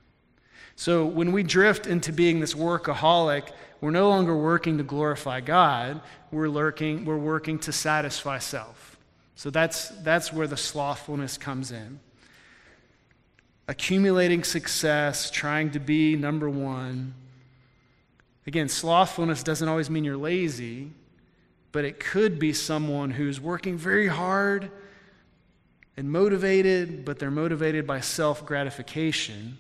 So 0.77 1.07
when 1.07 1.33
we 1.33 1.43
drift 1.43 1.87
into 1.87 2.13
being 2.13 2.41
this 2.41 2.55
workaholic, 2.55 3.51
we're 3.81 3.91
no 3.91 4.09
longer 4.09 4.37
working 4.37 4.79
to 4.79 4.85
glorify 4.85 5.41
God, 5.41 6.01
we're, 6.31 6.49
lurking, 6.49 7.05
we're 7.05 7.17
working 7.17 7.59
to 7.61 7.73
satisfy 7.73 8.39
self. 8.39 8.97
So 9.37 9.51
that's, 9.51 9.89
that's 9.89 10.33
where 10.33 10.47
the 10.47 10.57
slothfulness 10.57 11.39
comes 11.39 11.71
in. 11.71 12.01
Accumulating 13.69 14.45
success, 14.45 15.31
trying 15.31 15.71
to 15.73 15.81
be 15.81 16.17
number 16.17 16.51
one. 16.51 17.15
Again, 18.47 18.69
slothfulness 18.69 19.43
doesn't 19.43 19.69
always 19.69 19.89
mean 19.89 20.05
you're 20.05 20.17
lazy, 20.17 20.91
but 21.73 21.85
it 21.85 21.99
could 21.99 22.39
be 22.39 22.53
someone 22.53 23.11
who's 23.11 23.41
working 23.41 23.77
very 23.79 24.07
hard 24.07 24.71
and 25.97 26.11
motivated, 26.11 27.05
but 27.05 27.19
they're 27.19 27.31
motivated 27.31 27.87
by 27.87 28.01
self 28.01 28.45
gratification 28.45 29.59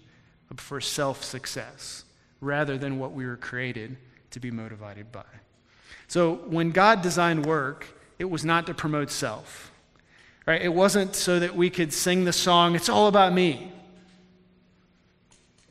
for 0.57 0.81
self 0.81 1.25
success 1.25 2.05
rather 2.41 2.77
than 2.77 2.99
what 2.99 3.13
we 3.13 3.27
were 3.27 3.37
created 3.37 3.97
to 4.31 4.41
be 4.41 4.51
motivated 4.51 5.11
by. 5.11 5.25
So 6.09 6.35
when 6.35 6.71
God 6.71 7.03
designed 7.03 7.47
work, 7.47 7.87
it 8.19 8.27
was 8.27 8.45
not 8.45 8.67
to 8.67 8.75
promote 8.75 9.11
self. 9.11 9.73
Right? 10.47 10.61
It 10.61 10.75
wasn't 10.75 11.17
so 11.17 11.41
that 11.41 11.57
we 11.57 11.71
could 11.71 11.93
sing 11.93 12.25
the 12.25 12.33
song, 12.33 12.75
it's 12.75 12.89
all 12.89 13.09
about 13.09 13.33
me. 13.33 13.73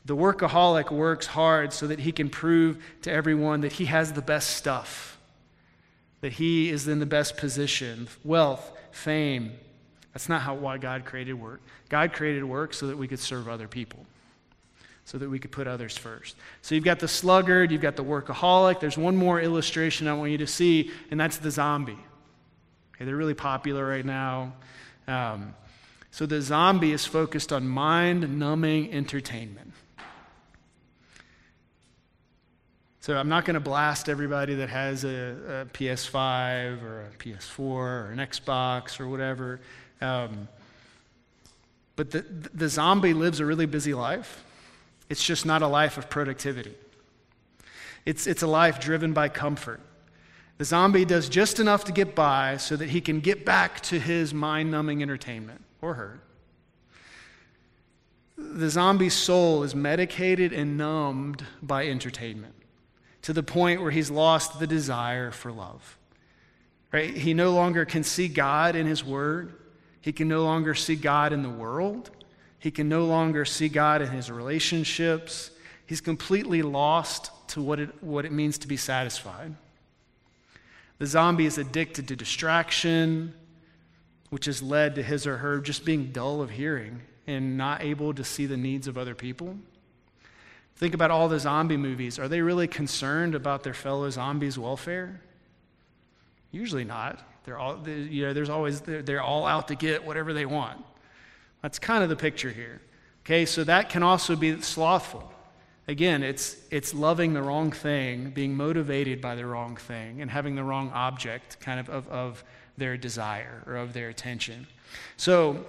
The 0.06 0.16
workaholic 0.16 0.90
works 0.90 1.26
hard 1.26 1.72
so 1.72 1.86
that 1.86 2.00
he 2.00 2.12
can 2.12 2.28
prove 2.28 2.82
to 3.02 3.10
everyone 3.10 3.62
that 3.62 3.72
he 3.72 3.86
has 3.86 4.12
the 4.12 4.20
best 4.20 4.50
stuff, 4.50 5.18
that 6.20 6.32
he 6.32 6.68
is 6.68 6.88
in 6.88 6.98
the 6.98 7.06
best 7.06 7.38
position, 7.38 8.08
wealth, 8.22 8.70
fame. 8.90 9.52
That's 10.12 10.28
not 10.28 10.42
how 10.42 10.54
why 10.54 10.76
God 10.76 11.06
created 11.06 11.34
work. 11.34 11.62
God 11.88 12.12
created 12.12 12.44
work 12.44 12.74
so 12.74 12.88
that 12.88 12.98
we 12.98 13.08
could 13.08 13.20
serve 13.20 13.48
other 13.48 13.66
people 13.66 14.04
so 15.04 15.18
that 15.18 15.28
we 15.28 15.38
could 15.38 15.52
put 15.52 15.66
others 15.66 15.96
first. 15.96 16.36
So 16.62 16.74
you've 16.74 16.84
got 16.84 16.98
the 16.98 17.08
sluggard, 17.08 17.70
you've 17.70 17.82
got 17.82 17.96
the 17.96 18.04
workaholic. 18.04 18.80
There's 18.80 18.96
one 18.96 19.16
more 19.16 19.40
illustration 19.40 20.08
I 20.08 20.14
want 20.14 20.30
you 20.30 20.38
to 20.38 20.46
see, 20.46 20.90
and 21.10 21.20
that's 21.20 21.36
the 21.36 21.50
zombie. 21.50 21.98
Okay, 22.94 23.04
they're 23.04 23.16
really 23.16 23.34
popular 23.34 23.86
right 23.86 24.04
now. 24.04 24.54
Um, 25.06 25.54
so 26.10 26.26
the 26.26 26.40
zombie 26.40 26.92
is 26.92 27.04
focused 27.04 27.52
on 27.52 27.68
mind 27.68 28.38
numbing 28.38 28.92
entertainment. 28.92 29.72
So 33.00 33.18
I'm 33.18 33.28
not 33.28 33.44
going 33.44 33.54
to 33.54 33.60
blast 33.60 34.08
everybody 34.08 34.54
that 34.54 34.70
has 34.70 35.04
a, 35.04 35.08
a, 35.08 35.66
PS5 35.74 36.82
or 36.82 37.02
a 37.02 37.10
PS4 37.18 37.58
or 37.60 38.10
an 38.10 38.18
Xbox 38.18 38.98
or 38.98 39.08
whatever. 39.08 39.60
Um, 40.00 40.48
but 41.96 42.10
the, 42.12 42.22
the 42.22 42.68
zombie 42.70 43.12
lives 43.12 43.40
a 43.40 43.44
really 43.44 43.66
busy 43.66 43.92
life. 43.92 44.42
It's 45.08 45.24
just 45.24 45.44
not 45.44 45.62
a 45.62 45.66
life 45.66 45.98
of 45.98 46.08
productivity. 46.08 46.74
It's, 48.06 48.26
it's 48.26 48.42
a 48.42 48.46
life 48.46 48.80
driven 48.80 49.12
by 49.12 49.28
comfort. 49.28 49.80
The 50.58 50.64
zombie 50.64 51.04
does 51.04 51.28
just 51.28 51.58
enough 51.58 51.84
to 51.84 51.92
get 51.92 52.14
by 52.14 52.58
so 52.58 52.76
that 52.76 52.90
he 52.90 53.00
can 53.00 53.20
get 53.20 53.44
back 53.44 53.80
to 53.82 53.98
his 53.98 54.32
mind 54.32 54.70
numbing 54.70 55.02
entertainment, 55.02 55.64
or 55.82 55.94
her. 55.94 56.20
The 58.36 58.68
zombie's 58.68 59.14
soul 59.14 59.62
is 59.62 59.74
medicated 59.74 60.52
and 60.52 60.76
numbed 60.76 61.44
by 61.62 61.88
entertainment 61.88 62.54
to 63.22 63.32
the 63.32 63.42
point 63.42 63.80
where 63.80 63.90
he's 63.90 64.10
lost 64.10 64.58
the 64.58 64.66
desire 64.66 65.30
for 65.30 65.50
love. 65.50 65.98
Right? 66.92 67.16
He 67.16 67.34
no 67.34 67.52
longer 67.52 67.84
can 67.84 68.04
see 68.04 68.28
God 68.28 68.76
in 68.76 68.86
his 68.86 69.04
word. 69.04 69.54
He 70.00 70.12
can 70.12 70.28
no 70.28 70.44
longer 70.44 70.74
see 70.74 70.94
God 70.94 71.32
in 71.32 71.42
the 71.42 71.50
world. 71.50 72.10
He 72.64 72.70
can 72.70 72.88
no 72.88 73.04
longer 73.04 73.44
see 73.44 73.68
God 73.68 74.00
in 74.00 74.08
his 74.08 74.30
relationships. 74.30 75.50
He's 75.84 76.00
completely 76.00 76.62
lost 76.62 77.30
to 77.48 77.60
what 77.60 77.78
it, 77.78 78.02
what 78.02 78.24
it 78.24 78.32
means 78.32 78.56
to 78.56 78.66
be 78.66 78.78
satisfied. 78.78 79.54
The 80.98 81.04
zombie 81.04 81.44
is 81.44 81.58
addicted 81.58 82.08
to 82.08 82.16
distraction, 82.16 83.34
which 84.30 84.46
has 84.46 84.62
led 84.62 84.94
to 84.94 85.02
his 85.02 85.26
or 85.26 85.36
her 85.36 85.58
just 85.58 85.84
being 85.84 86.10
dull 86.10 86.40
of 86.40 86.48
hearing 86.48 87.02
and 87.26 87.58
not 87.58 87.82
able 87.82 88.14
to 88.14 88.24
see 88.24 88.46
the 88.46 88.56
needs 88.56 88.88
of 88.88 88.96
other 88.96 89.14
people. 89.14 89.58
Think 90.76 90.94
about 90.94 91.10
all 91.10 91.28
the 91.28 91.40
zombie 91.40 91.76
movies. 91.76 92.18
Are 92.18 92.28
they 92.28 92.40
really 92.40 92.66
concerned 92.66 93.34
about 93.34 93.62
their 93.62 93.74
fellow 93.74 94.08
zombies' 94.08 94.58
welfare? 94.58 95.20
Usually 96.50 96.84
not. 96.84 97.22
They're 97.44 97.58
all, 97.58 97.76
they, 97.76 97.92
you 97.92 98.24
know, 98.24 98.32
there's 98.32 98.48
always, 98.48 98.80
they're, 98.80 99.02
they're 99.02 99.22
all 99.22 99.46
out 99.46 99.68
to 99.68 99.74
get 99.74 100.02
whatever 100.02 100.32
they 100.32 100.46
want. 100.46 100.82
That's 101.64 101.78
kind 101.78 102.02
of 102.02 102.10
the 102.10 102.16
picture 102.16 102.50
here. 102.50 102.82
Okay, 103.24 103.46
so 103.46 103.64
that 103.64 103.88
can 103.88 104.02
also 104.02 104.36
be 104.36 104.60
slothful. 104.60 105.32
Again, 105.88 106.22
it's, 106.22 106.58
it's 106.70 106.92
loving 106.92 107.32
the 107.32 107.40
wrong 107.40 107.72
thing, 107.72 108.28
being 108.32 108.54
motivated 108.54 109.22
by 109.22 109.34
the 109.34 109.46
wrong 109.46 109.76
thing, 109.76 110.20
and 110.20 110.30
having 110.30 110.56
the 110.56 110.62
wrong 110.62 110.90
object 110.92 111.58
kind 111.60 111.80
of, 111.80 111.88
of, 111.88 112.06
of 112.08 112.44
their 112.76 112.98
desire 112.98 113.62
or 113.66 113.76
of 113.76 113.94
their 113.94 114.10
attention. 114.10 114.66
So, 115.16 115.64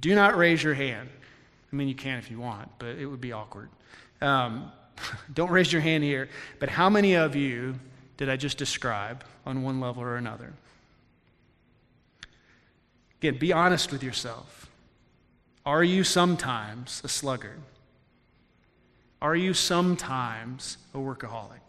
do 0.00 0.16
not 0.16 0.36
raise 0.36 0.64
your 0.64 0.74
hand. 0.74 1.08
I 1.72 1.76
mean, 1.76 1.86
you 1.86 1.94
can 1.94 2.18
if 2.18 2.28
you 2.28 2.40
want, 2.40 2.68
but 2.80 2.96
it 2.96 3.06
would 3.06 3.20
be 3.20 3.30
awkward. 3.30 3.68
Um, 4.20 4.72
don't 5.32 5.52
raise 5.52 5.72
your 5.72 5.82
hand 5.82 6.02
here. 6.02 6.28
But 6.58 6.70
how 6.70 6.90
many 6.90 7.14
of 7.14 7.36
you 7.36 7.76
did 8.16 8.28
I 8.28 8.34
just 8.34 8.58
describe 8.58 9.22
on 9.46 9.62
one 9.62 9.78
level 9.78 10.02
or 10.02 10.16
another? 10.16 10.52
Again, 13.20 13.38
be 13.38 13.52
honest 13.52 13.92
with 13.92 14.02
yourself. 14.02 14.61
Are 15.64 15.84
you 15.84 16.04
sometimes 16.04 17.00
a 17.04 17.08
sluggard? 17.08 17.60
Are 19.20 19.36
you 19.36 19.54
sometimes 19.54 20.78
a 20.94 20.98
workaholic? 20.98 21.60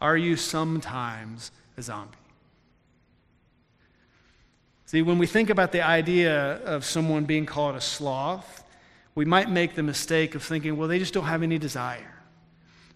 Are 0.00 0.16
you 0.16 0.36
sometimes 0.36 1.50
a 1.78 1.82
zombie? 1.82 2.16
See, 4.84 5.02
when 5.02 5.18
we 5.18 5.26
think 5.26 5.50
about 5.50 5.72
the 5.72 5.80
idea 5.80 6.58
of 6.64 6.84
someone 6.84 7.24
being 7.24 7.46
called 7.46 7.74
a 7.74 7.80
sloth, 7.80 8.62
we 9.14 9.24
might 9.24 9.50
make 9.50 9.74
the 9.74 9.82
mistake 9.82 10.34
of 10.34 10.42
thinking, 10.42 10.76
well, 10.76 10.86
they 10.86 10.98
just 10.98 11.14
don't 11.14 11.24
have 11.24 11.42
any 11.42 11.58
desire. 11.58 12.14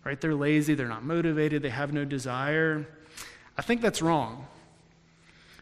Right? 0.05 0.21
They're 0.21 0.35
lazy, 0.35 0.75
they're 0.75 0.87
not 0.87 1.03
motivated, 1.03 1.63
they 1.63 1.71
have 1.71 1.93
no 1.93 2.05
desire. 2.05 2.87
I 3.57 3.63
think 3.63 3.81
that's 3.81 4.03
wrong. 4.03 4.47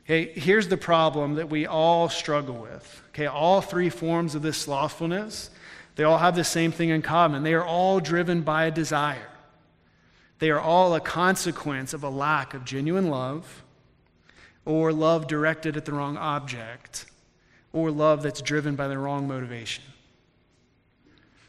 Okay, 0.08 0.32
here's 0.32 0.68
the 0.68 0.78
problem 0.78 1.34
that 1.34 1.50
we 1.50 1.66
all 1.66 2.08
struggle 2.08 2.54
with. 2.54 3.02
Okay, 3.10 3.26
all 3.26 3.60
three 3.60 3.90
forms 3.90 4.34
of 4.34 4.40
this 4.40 4.56
slothfulness, 4.56 5.50
they 5.96 6.04
all 6.04 6.16
have 6.16 6.34
the 6.34 6.44
same 6.44 6.72
thing 6.72 6.88
in 6.88 7.02
common. 7.02 7.42
They 7.42 7.52
are 7.52 7.64
all 7.64 8.00
driven 8.00 8.40
by 8.40 8.64
a 8.64 8.70
desire. 8.70 9.28
They 10.38 10.48
are 10.48 10.60
all 10.60 10.94
a 10.94 11.00
consequence 11.00 11.92
of 11.92 12.04
a 12.04 12.08
lack 12.08 12.54
of 12.54 12.64
genuine 12.64 13.10
love, 13.10 13.64
or 14.64 14.94
love 14.94 15.26
directed 15.26 15.76
at 15.76 15.84
the 15.84 15.92
wrong 15.92 16.16
object, 16.16 17.04
or 17.74 17.90
love 17.90 18.22
that's 18.22 18.40
driven 18.40 18.76
by 18.76 18.88
the 18.88 18.96
wrong 18.96 19.28
motivation. 19.28 19.84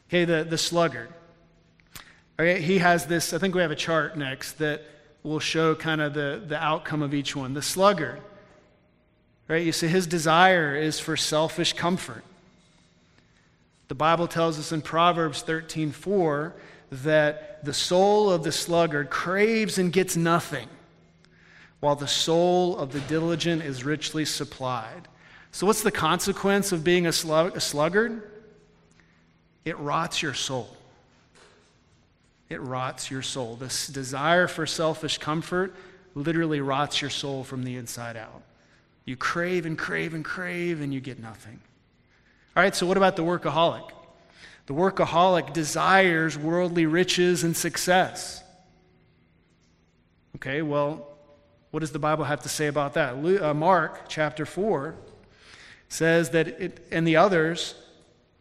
Okay, 0.10 0.26
the, 0.26 0.44
the 0.44 0.58
sluggard. 0.58 1.14
Okay, 2.38 2.60
he 2.60 2.80
has 2.80 3.06
this, 3.06 3.32
I 3.32 3.38
think 3.38 3.56
we 3.56 3.62
have 3.62 3.72
a 3.72 3.76
chart 3.76 4.18
next 4.18 4.54
that 4.54 4.82
will 5.24 5.40
show 5.40 5.76
kind 5.76 6.02
of 6.02 6.14
the, 6.14 6.44
the 6.46 6.62
outcome 6.62 7.02
of 7.02 7.14
each 7.14 7.38
one. 7.38 7.54
The 7.54 7.62
sluggard 7.62 8.20
Right? 9.50 9.66
You 9.66 9.72
see, 9.72 9.88
his 9.88 10.06
desire 10.06 10.76
is 10.76 11.00
for 11.00 11.18
selfish 11.18 11.74
comfort. 11.74 12.24
The 13.88 13.96
Bible 13.96 14.28
tells 14.28 14.60
us 14.60 14.72
in 14.72 14.84
Proverbs 14.84 15.42
13 15.42 15.92
4 15.92 16.54
that 16.92 17.66
the 17.66 17.74
soul 17.74 18.32
of 18.32 18.44
the 18.44 18.52
sluggard 18.52 19.10
craves 19.10 19.80
and 19.80 19.92
gets 19.92 20.16
nothing, 20.16 20.68
while 21.80 21.96
the 21.96 22.08
soul 22.08 22.78
of 22.78 22.92
the 22.92 23.02
diligent 23.02 23.64
is 23.64 23.84
richly 23.84 24.24
supplied. 24.24 25.08
So, 25.52 25.66
what's 25.66 25.82
the 25.82 25.92
consequence 25.92 26.72
of 26.72 26.84
being 26.84 27.08
a, 27.08 27.12
slug- 27.12 27.58
a 27.58 27.60
sluggard? 27.60 28.30
It 29.66 29.78
rots 29.80 30.22
your 30.22 30.36
soul. 30.36 30.78
It 32.50 32.62
rots 32.62 33.10
your 33.10 33.24
soul. 33.24 33.56
This 33.56 33.88
desire 33.88 34.48
for 34.48 34.68
selfish 34.68 35.18
comfort 35.18 35.76
literally 36.14 36.62
rots 36.62 37.02
your 37.02 37.10
soul 37.10 37.44
from 37.44 37.64
the 37.64 37.78
inside 37.78 38.16
out. 38.16 38.44
You 39.10 39.18
crave 39.18 39.66
and 39.66 39.76
crave 39.76 40.14
and 40.14 40.24
crave, 40.24 40.82
and 40.82 40.94
you 40.94 41.02
get 41.02 41.18
nothing. 41.18 41.60
All 42.56 42.62
right, 42.62 42.76
so 42.76 42.86
what 42.86 42.96
about 42.96 43.16
the 43.16 43.24
workaholic? 43.24 43.90
The 44.68 44.76
workaholic 44.76 45.52
desires 45.52 46.38
worldly 46.38 46.86
riches 46.86 47.44
and 47.44 47.58
success. 47.58 48.44
Okay, 50.36 50.62
well, 50.62 51.08
what 51.72 51.80
does 51.80 51.92
the 51.92 51.98
Bible 51.98 52.24
have 52.24 52.44
to 52.44 52.50
say 52.50 52.68
about 52.68 52.94
that? 52.94 53.42
Uh, 53.42 53.52
Mark 53.56 54.02
chapter 54.10 54.46
4 54.46 54.94
says 55.88 56.30
that 56.30 56.48
it, 56.48 56.88
and 56.92 57.08
the 57.08 57.16
others 57.16 57.74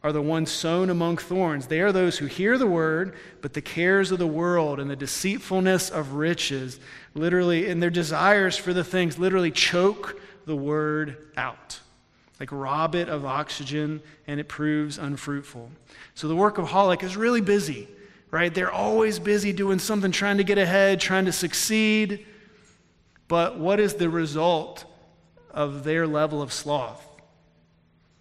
are 0.03 0.13
the 0.13 0.21
ones 0.21 0.51
sown 0.51 0.91
among 0.91 1.17
thorns. 1.17 1.69
They 1.69 1.81
are 1.81 1.93
those 1.93 2.19
who 2.19 2.27
hear 2.27 2.59
the 2.59 2.67
word, 2.67 3.15
but 3.41 3.55
the 3.55 3.63
cares 3.63 4.13
of 4.13 4.19
the 4.19 4.27
world 4.27 4.81
and 4.81 4.91
the 4.91 4.97
deceitfulness 4.97 5.89
of 5.89 6.13
riches, 6.13 6.79
literally, 7.15 7.71
and 7.71 7.83
their 7.83 7.89
desires 7.89 8.59
for 8.59 8.75
the 8.75 8.85
things 8.85 9.19
literally 9.19 9.51
choke 9.51 10.21
the 10.49 10.57
word 10.57 11.29
out. 11.37 11.79
like 12.41 12.53
rob 12.53 12.95
it 12.95 13.09
of 13.09 13.25
oxygen, 13.25 14.01
and 14.27 14.39
it 14.39 14.49
proves 14.49 14.99
unfruitful. 14.99 15.71
So 16.15 16.29
the 16.29 16.37
workaholic 16.37 17.03
is 17.03 17.17
really 17.17 17.41
busy, 17.41 17.89
right? 18.31 18.55
They're 18.55 18.73
always 18.73 19.19
busy 19.19 19.53
doing 19.53 19.79
something, 19.79 20.13
trying 20.13 20.39
to 20.39 20.45
get 20.45 20.59
ahead, 20.59 21.01
trying 21.01 21.25
to 21.25 21.33
succeed. 21.33 22.25
But 23.27 23.59
what 23.59 23.81
is 23.81 23.95
the 23.95 24.09
result 24.09 24.85
of 25.51 25.85
their 25.85 26.07
level 26.07 26.41
of 26.41 26.53
sloth? 26.53 27.05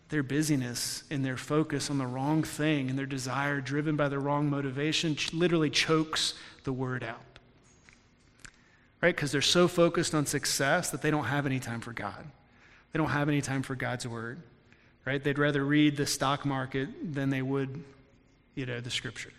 Their 0.09 0.23
busyness 0.23 1.03
and 1.11 1.23
their 1.23 1.37
focus 1.37 1.89
on 1.89 1.97
the 1.97 2.07
wrong 2.07 2.41
thing 2.41 2.89
and 2.89 2.97
their 2.97 3.05
desire 3.05 3.61
driven 3.61 3.95
by 3.95 4.09
the 4.09 4.19
wrong 4.19 4.49
motivation 4.49 5.17
literally 5.33 5.69
chokes 5.69 6.33
the 6.63 6.73
word 6.73 7.03
out. 7.03 7.21
Right? 9.01 9.15
Because 9.15 9.31
they're 9.31 9.41
so 9.41 9.67
focused 9.67 10.15
on 10.15 10.25
success 10.25 10.89
that 10.89 11.01
they 11.01 11.11
don't 11.11 11.25
have 11.25 11.45
any 11.45 11.59
time 11.59 11.81
for 11.81 11.93
God. 11.93 12.25
They 12.91 12.97
don't 12.97 13.09
have 13.09 13.29
any 13.29 13.41
time 13.41 13.61
for 13.61 13.75
God's 13.75 14.07
word. 14.07 14.39
Right? 15.05 15.23
They'd 15.23 15.37
rather 15.37 15.63
read 15.63 15.97
the 15.97 16.05
stock 16.05 16.45
market 16.45 16.89
than 17.13 17.29
they 17.29 17.41
would, 17.41 17.83
you 18.55 18.65
know, 18.65 18.79
the 18.79 18.89
scripture. 18.89 19.33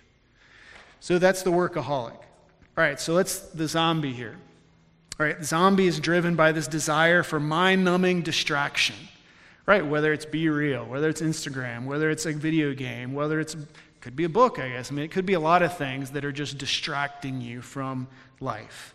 So 1.01 1.19
that's 1.19 1.43
the 1.43 1.51
workaholic. 1.51 2.17
All 2.17 2.85
right, 2.85 3.01
so 3.01 3.13
let's 3.15 3.41
the 3.41 3.67
zombie 3.67 4.13
here. 4.13 4.37
All 5.19 5.27
right, 5.27 5.39
the 5.39 5.45
zombie 5.45 5.87
is 5.87 5.99
driven 5.99 6.37
by 6.37 6.53
this 6.53 6.69
desire 6.69 7.23
for 7.23 7.41
mind-numbing 7.41 8.23
distraction 8.23 8.95
right? 9.69 9.87
Whether 9.87 10.15
it's 10.15 10.25
Be 10.25 10.49
Real, 10.49 10.87
whether 10.87 11.11
it's 11.11 11.21
Instagram, 11.21 11.85
whether 11.85 12.09
it's 12.09 12.25
a 12.25 12.33
video 12.33 12.73
game, 12.73 13.13
whether 13.13 13.39
it's 13.39 13.55
could 14.01 14.17
be 14.17 14.25
a 14.25 14.29
book, 14.29 14.59
I 14.59 14.71
guess. 14.71 14.91
I 14.91 14.95
mean, 14.95 15.05
it 15.05 15.11
could 15.11 15.27
be 15.27 15.35
a 15.35 15.41
lot 15.41 15.61
of 15.61 15.77
things 15.77 16.13
that 16.13 16.25
are 16.25 16.33
just 16.33 16.57
distracting 16.57 17.43
you 17.43 17.61
from 17.61 18.09
life. 18.41 18.95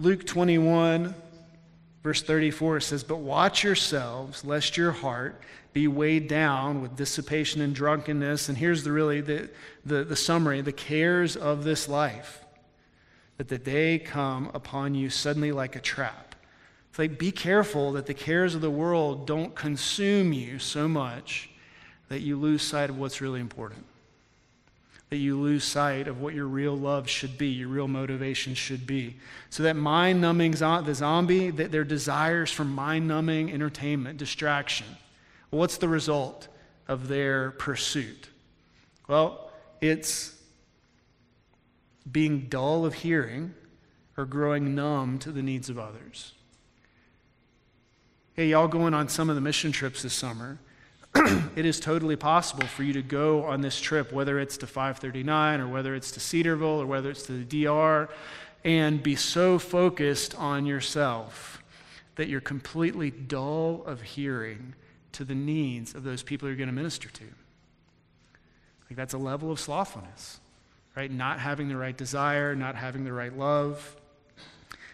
Luke 0.00 0.24
21, 0.24 1.14
verse 2.02 2.22
34 2.22 2.80
says, 2.80 3.04
But 3.04 3.18
watch 3.18 3.62
yourselves, 3.62 4.46
lest 4.46 4.78
your 4.78 4.92
heart 4.92 5.42
be 5.74 5.88
weighed 5.88 6.26
down 6.26 6.80
with 6.80 6.96
dissipation 6.96 7.60
and 7.60 7.74
drunkenness. 7.74 8.48
And 8.48 8.56
here's 8.56 8.82
the 8.82 8.92
really 8.92 9.20
the, 9.20 9.50
the, 9.84 10.02
the 10.02 10.16
summary 10.16 10.62
the 10.62 10.72
cares 10.72 11.36
of 11.36 11.64
this 11.64 11.86
life, 11.86 12.46
that 13.36 13.48
the 13.48 13.58
day 13.58 13.98
come 13.98 14.50
upon 14.54 14.94
you 14.94 15.10
suddenly 15.10 15.52
like 15.52 15.76
a 15.76 15.80
trap. 15.80 16.34
It's 16.88 16.98
like, 16.98 17.18
be 17.18 17.30
careful 17.30 17.92
that 17.92 18.06
the 18.06 18.14
cares 18.14 18.54
of 18.54 18.62
the 18.62 18.70
world 18.70 19.26
don't 19.26 19.54
consume 19.54 20.32
you 20.32 20.58
so 20.58 20.88
much 20.88 21.50
that 22.08 22.20
you 22.20 22.38
lose 22.38 22.62
sight 22.62 22.88
of 22.88 22.96
what's 22.96 23.20
really 23.20 23.40
important. 23.40 23.84
That 25.10 25.16
you 25.16 25.38
lose 25.38 25.64
sight 25.64 26.06
of 26.06 26.20
what 26.20 26.34
your 26.34 26.46
real 26.46 26.76
love 26.76 27.08
should 27.08 27.36
be, 27.36 27.48
your 27.48 27.68
real 27.68 27.88
motivation 27.88 28.54
should 28.54 28.86
be. 28.86 29.16
So 29.50 29.64
that 29.64 29.74
mind 29.74 30.20
numbing, 30.20 30.52
the 30.52 30.94
zombie, 30.94 31.50
that 31.50 31.72
their 31.72 31.84
desires 31.84 32.50
for 32.52 32.64
mind 32.64 33.08
numbing 33.08 33.52
entertainment, 33.52 34.18
distraction. 34.18 34.86
what's 35.50 35.78
the 35.78 35.88
result 35.88 36.46
of 36.86 37.08
their 37.08 37.50
pursuit? 37.52 38.28
Well, 39.08 39.50
it's 39.80 40.36
being 42.10 42.46
dull 42.48 42.84
of 42.84 42.94
hearing 42.94 43.54
or 44.16 44.24
growing 44.24 44.74
numb 44.74 45.18
to 45.20 45.32
the 45.32 45.42
needs 45.42 45.68
of 45.68 45.78
others. 45.78 46.32
Hey, 48.34 48.48
y'all 48.48 48.68
going 48.68 48.94
on 48.94 49.08
some 49.08 49.28
of 49.28 49.34
the 49.34 49.40
mission 49.40 49.72
trips 49.72 50.02
this 50.02 50.14
summer. 50.14 50.58
it 51.56 51.64
is 51.64 51.80
totally 51.80 52.16
possible 52.16 52.66
for 52.66 52.82
you 52.82 52.92
to 52.92 53.02
go 53.02 53.44
on 53.44 53.60
this 53.60 53.80
trip, 53.80 54.12
whether 54.12 54.38
it's 54.38 54.56
to 54.58 54.66
539 54.66 55.60
or 55.60 55.68
whether 55.68 55.94
it's 55.94 56.10
to 56.12 56.20
Cedarville 56.20 56.80
or 56.80 56.86
whether 56.86 57.10
it's 57.10 57.24
to 57.24 57.44
the 57.44 57.64
DR, 57.64 58.08
and 58.64 59.02
be 59.02 59.16
so 59.16 59.58
focused 59.58 60.34
on 60.36 60.66
yourself 60.66 61.62
that 62.16 62.28
you're 62.28 62.40
completely 62.40 63.10
dull 63.10 63.82
of 63.86 64.02
hearing 64.02 64.74
to 65.12 65.24
the 65.24 65.34
needs 65.34 65.94
of 65.94 66.04
those 66.04 66.22
people 66.22 66.48
you're 66.48 66.56
going 66.56 66.68
to 66.68 66.74
minister 66.74 67.08
to. 67.08 67.24
Like 68.88 68.96
that's 68.96 69.14
a 69.14 69.18
level 69.18 69.50
of 69.50 69.58
slothfulness, 69.58 70.40
right? 70.96 71.10
Not 71.10 71.40
having 71.40 71.68
the 71.68 71.76
right 71.76 71.96
desire, 71.96 72.54
not 72.54 72.76
having 72.76 73.04
the 73.04 73.12
right 73.12 73.36
love. 73.36 73.96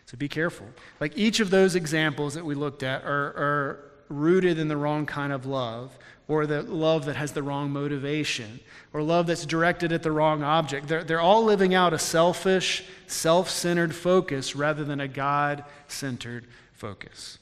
So 0.07 0.17
be 0.17 0.29
careful. 0.29 0.67
Like 1.01 1.17
each 1.19 1.41
of 1.41 1.51
those 1.51 1.75
examples 1.75 2.35
that 2.35 2.45
we 2.45 2.55
looked 2.55 2.83
at 2.83 3.03
are, 3.05 3.27
are 3.37 3.86
rooted 4.09 4.59
in 4.59 4.69
the 4.69 4.77
wrong 4.77 5.07
kind 5.07 5.33
of 5.33 5.47
love, 5.47 5.97
or 6.29 6.47
the 6.47 6.63
love 6.63 7.05
that 7.05 7.17
has 7.17 7.33
the 7.33 7.43
wrong 7.43 7.71
motivation, 7.71 8.61
or 8.93 9.03
love 9.03 9.27
that's 9.27 9.47
directed 9.47 9.93
at 9.93 10.03
the 10.03 10.11
wrong 10.11 10.43
object. 10.43 10.89
They're, 10.89 11.05
they're 11.05 11.21
all 11.21 11.45
living 11.45 11.75
out 11.75 11.93
a 11.93 11.99
selfish, 11.99 12.85
self 13.07 13.49
centered 13.49 13.95
focus 13.95 14.57
rather 14.57 14.85
than 14.85 15.01
a 15.01 15.09
God 15.09 15.65
centered 15.89 16.47
focus. 16.73 17.39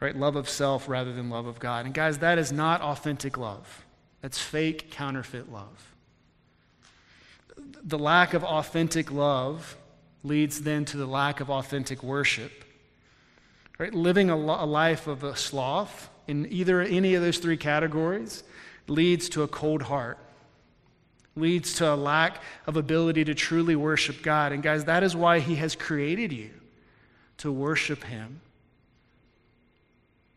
Right? 0.00 0.16
Love 0.16 0.36
of 0.36 0.48
self 0.48 0.88
rather 0.88 1.12
than 1.12 1.30
love 1.30 1.46
of 1.46 1.58
God. 1.58 1.86
And 1.86 1.94
guys, 1.94 2.18
that 2.18 2.38
is 2.38 2.52
not 2.52 2.80
authentic 2.80 3.38
love. 3.38 3.84
That's 4.20 4.38
fake, 4.38 4.90
counterfeit 4.90 5.50
love. 5.50 5.92
The 7.84 7.98
lack 7.98 8.34
of 8.34 8.44
authentic 8.44 9.10
love 9.10 9.76
leads 10.24 10.62
then 10.62 10.84
to 10.86 10.96
the 10.96 11.06
lack 11.06 11.40
of 11.40 11.50
authentic 11.50 12.02
worship. 12.02 12.64
Right? 13.78 13.92
Living 13.92 14.30
a, 14.30 14.36
a 14.36 14.66
life 14.66 15.06
of 15.06 15.24
a 15.24 15.34
sloth 15.36 16.10
in 16.28 16.46
either 16.50 16.80
any 16.82 17.14
of 17.14 17.22
those 17.22 17.38
three 17.38 17.56
categories 17.56 18.44
leads 18.88 19.28
to 19.30 19.42
a 19.42 19.48
cold 19.48 19.82
heart, 19.82 20.18
leads 21.36 21.74
to 21.74 21.92
a 21.92 21.96
lack 21.96 22.42
of 22.66 22.76
ability 22.76 23.24
to 23.24 23.34
truly 23.34 23.76
worship 23.76 24.22
God. 24.22 24.52
And 24.52 24.62
guys, 24.62 24.84
that 24.84 25.02
is 25.02 25.16
why 25.16 25.40
He 25.40 25.56
has 25.56 25.74
created 25.74 26.32
you 26.32 26.50
to 27.38 27.50
worship 27.50 28.04
Him. 28.04 28.40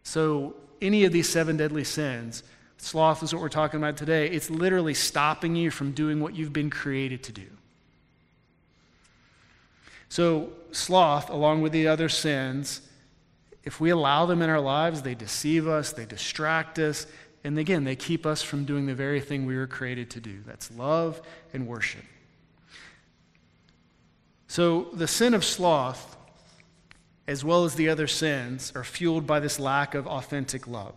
So, 0.03 0.55
any 0.81 1.03
of 1.05 1.11
these 1.11 1.27
seven 1.29 1.57
deadly 1.57 1.83
sins, 1.83 2.43
sloth 2.77 3.23
is 3.23 3.33
what 3.33 3.41
we're 3.41 3.49
talking 3.49 3.79
about 3.79 3.97
today, 3.97 4.27
it's 4.29 4.49
literally 4.49 4.93
stopping 4.93 5.55
you 5.55 5.71
from 5.71 5.91
doing 5.91 6.19
what 6.19 6.35
you've 6.35 6.53
been 6.53 6.69
created 6.69 7.23
to 7.23 7.31
do. 7.31 7.47
So, 10.09 10.49
sloth, 10.71 11.29
along 11.29 11.61
with 11.61 11.71
the 11.71 11.87
other 11.87 12.09
sins, 12.09 12.81
if 13.65 13.79
we 13.79 13.89
allow 13.89 14.27
them 14.27 14.41
in 14.41 14.49
our 14.49 14.61
lives, 14.61 15.01
they 15.01 15.15
deceive 15.15 15.67
us, 15.67 15.91
they 15.91 16.05
distract 16.05 16.77
us, 16.77 17.07
and 17.43 17.59
again, 17.59 17.83
they 17.83 17.95
keep 17.95 18.25
us 18.25 18.41
from 18.41 18.65
doing 18.65 18.85
the 18.85 18.95
very 18.95 19.19
thing 19.19 19.45
we 19.45 19.55
were 19.55 19.67
created 19.67 20.09
to 20.11 20.19
do 20.19 20.41
that's 20.45 20.71
love 20.71 21.21
and 21.53 21.67
worship. 21.67 22.03
So, 24.47 24.87
the 24.93 25.07
sin 25.07 25.33
of 25.33 25.43
sloth, 25.43 26.15
as 27.27 27.43
well 27.43 27.65
as 27.65 27.75
the 27.75 27.89
other 27.89 28.07
sins, 28.07 28.71
are 28.75 28.83
fueled 28.83 29.25
by 29.27 29.39
this 29.39 29.59
lack 29.59 29.95
of 29.95 30.07
authentic 30.07 30.67
love. 30.67 30.93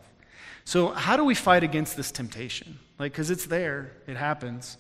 So, 0.64 0.88
how 0.88 1.16
do 1.16 1.24
we 1.24 1.34
fight 1.34 1.64
against 1.64 1.96
this 1.96 2.12
temptation? 2.12 2.78
Like, 2.98 3.12
because 3.12 3.30
it's 3.30 3.46
there, 3.46 3.92
it 4.06 4.16
happens. 4.16 4.76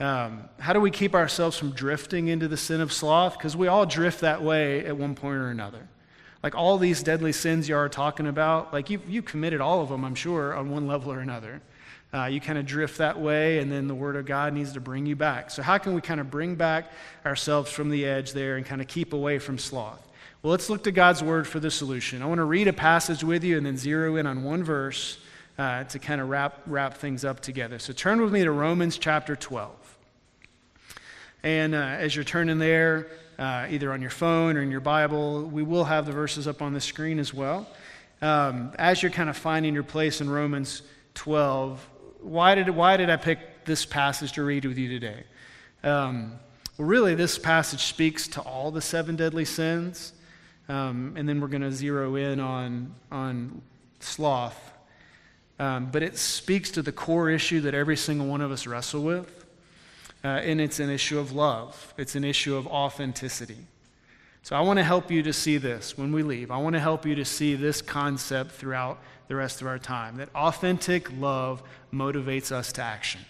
Um, 0.00 0.48
how 0.58 0.72
do 0.72 0.80
we 0.80 0.90
keep 0.90 1.14
ourselves 1.14 1.58
from 1.58 1.72
drifting 1.72 2.28
into 2.28 2.48
the 2.48 2.56
sin 2.56 2.80
of 2.80 2.90
sloth? 2.90 3.36
Because 3.36 3.54
we 3.54 3.68
all 3.68 3.84
drift 3.84 4.20
that 4.20 4.42
way 4.42 4.86
at 4.86 4.96
one 4.96 5.14
point 5.14 5.36
or 5.36 5.50
another. 5.50 5.86
Like 6.42 6.54
all 6.54 6.78
these 6.78 7.02
deadly 7.02 7.32
sins 7.32 7.68
you 7.68 7.76
are 7.76 7.88
talking 7.88 8.26
about, 8.26 8.72
like 8.72 8.88
you 8.88 9.00
you 9.06 9.22
committed 9.22 9.60
all 9.60 9.82
of 9.82 9.90
them, 9.90 10.04
I'm 10.04 10.14
sure, 10.14 10.54
on 10.54 10.70
one 10.70 10.86
level 10.86 11.12
or 11.12 11.20
another. 11.20 11.60
Uh, 12.12 12.24
you 12.24 12.40
kind 12.40 12.58
of 12.58 12.66
drift 12.66 12.98
that 12.98 13.20
way, 13.20 13.60
and 13.60 13.70
then 13.70 13.86
the 13.86 13.94
Word 13.94 14.16
of 14.16 14.26
God 14.26 14.52
needs 14.52 14.72
to 14.72 14.80
bring 14.80 15.06
you 15.06 15.14
back. 15.14 15.48
So, 15.50 15.62
how 15.62 15.78
can 15.78 15.94
we 15.94 16.00
kind 16.00 16.20
of 16.20 16.28
bring 16.28 16.56
back 16.56 16.90
ourselves 17.24 17.70
from 17.70 17.88
the 17.88 18.04
edge 18.04 18.32
there 18.32 18.56
and 18.56 18.66
kind 18.66 18.80
of 18.80 18.88
keep 18.88 19.12
away 19.12 19.38
from 19.38 19.58
sloth? 19.58 20.04
Well, 20.42 20.50
let's 20.50 20.68
look 20.68 20.82
to 20.84 20.92
God's 20.92 21.22
Word 21.22 21.46
for 21.46 21.60
the 21.60 21.70
solution. 21.70 22.20
I 22.20 22.26
want 22.26 22.38
to 22.38 22.44
read 22.44 22.66
a 22.66 22.72
passage 22.72 23.22
with 23.22 23.44
you 23.44 23.56
and 23.58 23.64
then 23.64 23.76
zero 23.76 24.16
in 24.16 24.26
on 24.26 24.42
one 24.42 24.64
verse 24.64 25.18
uh, 25.56 25.84
to 25.84 25.98
kind 26.00 26.20
of 26.20 26.28
wrap, 26.28 26.60
wrap 26.66 26.96
things 26.96 27.24
up 27.24 27.40
together. 27.40 27.78
So, 27.78 27.92
turn 27.92 28.20
with 28.20 28.32
me 28.32 28.42
to 28.42 28.50
Romans 28.50 28.98
chapter 28.98 29.36
12. 29.36 29.70
And 31.44 31.76
uh, 31.76 31.78
as 31.78 32.16
you're 32.16 32.24
turning 32.24 32.58
there, 32.58 33.06
uh, 33.40 33.66
either 33.70 33.92
on 33.92 34.02
your 34.02 34.10
phone 34.10 34.56
or 34.56 34.62
in 34.62 34.70
your 34.70 34.80
Bible, 34.80 35.42
we 35.44 35.62
will 35.62 35.84
have 35.84 36.04
the 36.04 36.12
verses 36.12 36.46
up 36.46 36.60
on 36.60 36.74
the 36.74 36.80
screen 36.80 37.18
as 37.18 37.32
well. 37.32 37.66
Um, 38.20 38.72
as 38.78 39.02
you're 39.02 39.10
kind 39.10 39.30
of 39.30 39.36
finding 39.36 39.72
your 39.72 39.82
place 39.82 40.20
in 40.20 40.28
Romans 40.28 40.82
12, 41.14 41.84
why 42.20 42.54
did, 42.54 42.68
why 42.68 42.98
did 42.98 43.08
I 43.08 43.16
pick 43.16 43.64
this 43.64 43.86
passage 43.86 44.32
to 44.32 44.44
read 44.44 44.66
with 44.66 44.76
you 44.76 44.90
today? 44.90 45.24
Um, 45.82 46.38
well, 46.76 46.86
really, 46.86 47.14
this 47.14 47.38
passage 47.38 47.84
speaks 47.84 48.28
to 48.28 48.42
all 48.42 48.70
the 48.70 48.82
seven 48.82 49.16
deadly 49.16 49.46
sins. 49.46 50.12
Um, 50.68 51.14
and 51.16 51.28
then 51.28 51.40
we're 51.40 51.48
going 51.48 51.62
to 51.62 51.72
zero 51.72 52.16
in 52.16 52.38
on, 52.40 52.94
on 53.10 53.62
sloth. 54.00 54.72
Um, 55.58 55.86
but 55.90 56.02
it 56.02 56.16
speaks 56.16 56.70
to 56.72 56.82
the 56.82 56.92
core 56.92 57.30
issue 57.30 57.62
that 57.62 57.74
every 57.74 57.96
single 57.96 58.26
one 58.26 58.40
of 58.42 58.52
us 58.52 58.66
wrestle 58.66 59.02
with. 59.02 59.39
Uh, 60.22 60.28
and 60.28 60.60
it's 60.60 60.80
an 60.80 60.90
issue 60.90 61.18
of 61.18 61.32
love, 61.32 61.94
it's 61.96 62.14
an 62.14 62.24
issue 62.24 62.54
of 62.56 62.66
authenticity. 62.66 63.66
So 64.42 64.56
I 64.56 64.60
want 64.60 64.78
to 64.78 64.84
help 64.84 65.10
you 65.10 65.22
to 65.22 65.32
see 65.32 65.58
this 65.58 65.98
when 65.98 66.12
we 66.12 66.22
leave. 66.22 66.50
I 66.50 66.58
want 66.58 66.74
to 66.74 66.80
help 66.80 67.04
you 67.04 67.14
to 67.16 67.24
see 67.24 67.54
this 67.54 67.82
concept 67.82 68.52
throughout 68.52 68.98
the 69.28 69.36
rest 69.36 69.60
of 69.60 69.66
our 69.66 69.78
time 69.78 70.16
that 70.16 70.28
authentic 70.34 71.10
love 71.18 71.62
motivates 71.92 72.50
us 72.50 72.72
to 72.72 72.82
action. 72.82 73.20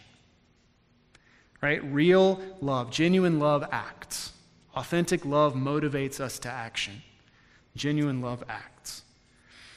Right? 1.60 1.82
Real 1.84 2.40
love, 2.60 2.90
genuine 2.90 3.38
love 3.38 3.64
acts. 3.70 4.32
Authentic 4.74 5.24
love 5.24 5.54
motivates 5.54 6.20
us 6.20 6.38
to 6.40 6.48
action. 6.48 7.02
Genuine 7.76 8.20
love 8.20 8.44
acts. 8.48 9.02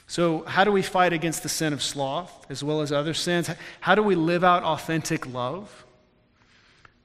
So, 0.08 0.44
how 0.44 0.64
do 0.64 0.72
we 0.72 0.82
fight 0.82 1.14
against 1.14 1.44
the 1.44 1.50
sin 1.50 1.74
of 1.74 1.82
sloth 1.82 2.46
as 2.50 2.64
well 2.64 2.82
as 2.82 2.92
other 2.92 3.14
sins? 3.14 3.50
How 3.80 3.96
do 3.96 4.04
we 4.04 4.16
live 4.16 4.44
out 4.44 4.64
authentic 4.64 5.26
love? 5.26 5.86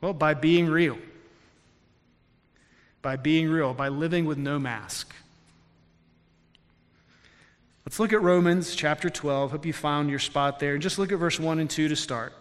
Well, 0.01 0.13
by 0.13 0.35
being 0.35 0.67
real. 0.69 0.99
By 3.03 3.17
being 3.17 3.49
real, 3.49 3.75
by 3.75 3.89
living 3.89 4.25
with 4.25 4.39
no 4.39 4.59
mask. 4.59 5.15
Let's 7.85 7.99
look 7.99 8.13
at 8.13 8.21
Romans 8.21 8.75
chapter 8.75 9.09
12. 9.09 9.53
Hope 9.53 9.67
you 9.67 9.73
found 9.73 10.11
your 10.11 10.19
spot 10.19 10.61
there. 10.61 10.75
And 10.75 10.83
just 10.83 10.99
look 10.99 11.11
at 11.11 11.19
verse 11.19 11.41
1 11.41 11.59
and 11.59 11.71
2 11.71 11.89
to 11.89 11.97
start. 11.97 12.35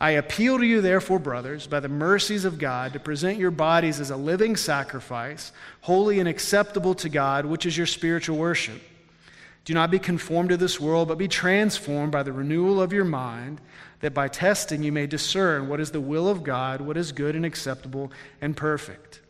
I 0.00 0.12
appeal 0.12 0.58
to 0.58 0.66
you, 0.66 0.80
therefore, 0.80 1.18
brothers, 1.18 1.66
by 1.66 1.80
the 1.80 1.88
mercies 1.88 2.44
of 2.44 2.58
God, 2.58 2.92
to 2.92 3.00
present 3.00 3.38
your 3.38 3.50
bodies 3.50 3.98
as 3.98 4.10
a 4.10 4.16
living 4.16 4.54
sacrifice, 4.54 5.52
holy 5.80 6.20
and 6.20 6.28
acceptable 6.28 6.94
to 6.96 7.08
God, 7.08 7.46
which 7.46 7.64
is 7.64 7.76
your 7.76 7.86
spiritual 7.86 8.36
worship. 8.36 8.80
Do 9.64 9.74
not 9.74 9.90
be 9.90 9.98
conformed 9.98 10.50
to 10.50 10.56
this 10.56 10.78
world, 10.78 11.08
but 11.08 11.18
be 11.18 11.28
transformed 11.28 12.12
by 12.12 12.22
the 12.22 12.32
renewal 12.32 12.80
of 12.80 12.92
your 12.92 13.04
mind, 13.04 13.60
that 14.00 14.14
by 14.14 14.28
testing 14.28 14.82
you 14.82 14.92
may 14.92 15.06
discern 15.06 15.68
what 15.68 15.80
is 15.80 15.90
the 15.90 16.00
will 16.00 16.28
of 16.28 16.42
God, 16.42 16.80
what 16.80 16.96
is 16.96 17.12
good 17.12 17.34
and 17.34 17.44
acceptable 17.44 18.10
and 18.40 18.56
perfect. 18.56 19.20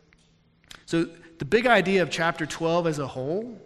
So, 0.85 1.07
the 1.39 1.45
big 1.45 1.67
idea 1.67 2.01
of 2.01 2.09
chapter 2.09 2.45
12 2.45 2.87
as 2.87 2.99
a 2.99 3.07
whole 3.07 3.61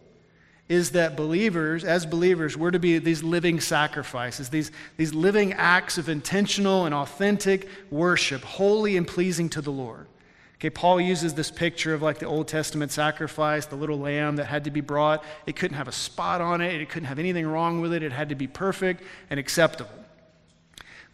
is 0.67 0.91
that 0.91 1.17
believers, 1.17 1.83
as 1.83 2.05
believers, 2.05 2.55
we're 2.55 2.71
to 2.71 2.79
be 2.79 2.97
these 2.97 3.23
living 3.23 3.59
sacrifices, 3.59 4.49
these, 4.49 4.71
these 4.97 5.13
living 5.13 5.53
acts 5.53 5.97
of 5.97 6.07
intentional 6.07 6.85
and 6.85 6.95
authentic 6.95 7.67
worship, 7.89 8.41
holy 8.41 8.97
and 8.97 9.07
pleasing 9.07 9.49
to 9.49 9.61
the 9.61 9.71
Lord. 9.71 10.07
Okay, 10.55 10.69
Paul 10.69 11.01
uses 11.01 11.33
this 11.33 11.49
picture 11.49 11.93
of 11.93 12.01
like 12.01 12.19
the 12.19 12.25
Old 12.25 12.47
Testament 12.47 12.91
sacrifice, 12.91 13.65
the 13.65 13.75
little 13.75 13.99
lamb 13.99 14.35
that 14.35 14.45
had 14.45 14.63
to 14.65 14.71
be 14.71 14.79
brought. 14.79 15.23
It 15.45 15.55
couldn't 15.55 15.75
have 15.75 15.87
a 15.87 15.91
spot 15.91 16.39
on 16.39 16.61
it, 16.61 16.79
it 16.79 16.87
couldn't 16.87 17.07
have 17.07 17.19
anything 17.19 17.47
wrong 17.47 17.81
with 17.81 17.93
it. 17.93 18.03
It 18.03 18.11
had 18.11 18.29
to 18.29 18.35
be 18.35 18.47
perfect 18.47 19.03
and 19.29 19.39
acceptable. 19.39 20.00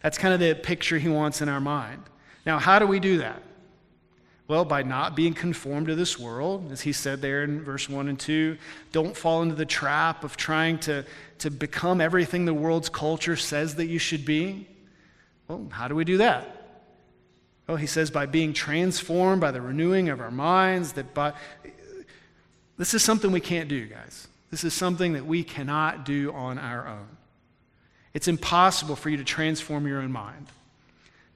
That's 0.02 0.18
kind 0.18 0.34
of 0.34 0.40
the 0.40 0.54
picture 0.54 0.98
he 0.98 1.08
wants 1.08 1.42
in 1.42 1.48
our 1.48 1.60
mind. 1.60 2.02
Now, 2.46 2.58
how 2.58 2.78
do 2.78 2.86
we 2.86 3.00
do 3.00 3.18
that? 3.18 3.42
Well, 4.46 4.64
by 4.64 4.82
not 4.82 5.14
being 5.14 5.34
conformed 5.34 5.88
to 5.88 5.94
this 5.94 6.18
world, 6.18 6.72
as 6.72 6.80
he 6.80 6.92
said 6.92 7.20
there 7.20 7.44
in 7.44 7.62
verse 7.62 7.86
1 7.88 8.08
and 8.08 8.18
2. 8.18 8.56
Don't 8.92 9.14
fall 9.14 9.42
into 9.42 9.54
the 9.54 9.66
trap 9.66 10.24
of 10.24 10.38
trying 10.38 10.78
to, 10.80 11.04
to 11.40 11.50
become 11.50 12.00
everything 12.00 12.46
the 12.46 12.54
world's 12.54 12.88
culture 12.88 13.36
says 13.36 13.74
that 13.74 13.86
you 13.86 13.98
should 13.98 14.24
be. 14.24 14.66
Well, 15.48 15.66
how 15.70 15.86
do 15.86 15.94
we 15.94 16.04
do 16.04 16.16
that? 16.18 16.54
Well, 17.66 17.76
he 17.76 17.86
says, 17.86 18.10
by 18.10 18.24
being 18.24 18.54
transformed 18.54 19.42
by 19.42 19.50
the 19.50 19.60
renewing 19.60 20.08
of 20.08 20.20
our 20.20 20.30
minds, 20.30 20.94
that 20.94 21.12
by. 21.12 21.34
This 22.78 22.94
is 22.94 23.04
something 23.04 23.30
we 23.30 23.40
can't 23.40 23.68
do, 23.68 23.86
guys. 23.86 24.28
This 24.50 24.64
is 24.64 24.72
something 24.72 25.12
that 25.12 25.26
we 25.26 25.44
cannot 25.44 26.06
do 26.06 26.32
on 26.32 26.58
our 26.58 26.88
own. 26.88 27.17
It's 28.18 28.26
impossible 28.26 28.96
for 28.96 29.10
you 29.10 29.16
to 29.18 29.22
transform 29.22 29.86
your 29.86 30.00
own 30.00 30.10
mind. 30.10 30.48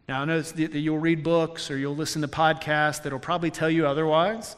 Now, 0.09 0.23
I 0.23 0.25
know 0.25 0.42
that 0.42 0.75
you'll 0.75 0.99
read 0.99 1.23
books 1.23 1.71
or 1.71 1.79
you'll 1.79 1.95
listen 1.95 2.23
to 2.23 2.27
podcasts 2.27 3.05
that'll 3.05 3.21
probably 3.21 3.53
tell 3.53 3.71
you 3.71 3.87
otherwise, 3.87 4.57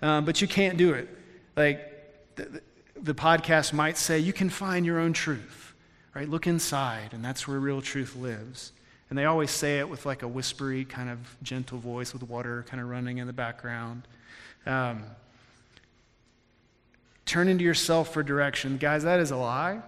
um, 0.00 0.24
but 0.24 0.40
you 0.40 0.46
can't 0.46 0.78
do 0.78 0.92
it. 0.92 1.08
Like 1.56 2.36
the, 2.36 2.62
the 2.94 3.12
podcast 3.12 3.72
might 3.72 3.98
say, 3.98 4.20
you 4.20 4.32
can 4.32 4.50
find 4.50 4.86
your 4.86 5.00
own 5.00 5.12
truth, 5.12 5.74
right? 6.14 6.28
Look 6.28 6.46
inside, 6.46 7.08
and 7.12 7.24
that's 7.24 7.48
where 7.48 7.58
real 7.58 7.82
truth 7.82 8.14
lives. 8.14 8.70
And 9.10 9.18
they 9.18 9.24
always 9.24 9.50
say 9.50 9.80
it 9.80 9.88
with 9.88 10.06
like 10.06 10.22
a 10.22 10.28
whispery, 10.28 10.84
kind 10.84 11.10
of 11.10 11.18
gentle 11.42 11.78
voice 11.78 12.12
with 12.12 12.22
water 12.22 12.64
kind 12.68 12.80
of 12.80 12.88
running 12.88 13.18
in 13.18 13.26
the 13.26 13.32
background. 13.32 14.06
Um, 14.64 15.02
turn 17.26 17.48
into 17.48 17.64
yourself 17.64 18.12
for 18.12 18.22
direction. 18.22 18.76
Guys, 18.76 19.02
that 19.02 19.18
is 19.18 19.32
a 19.32 19.36
lie. 19.36 19.80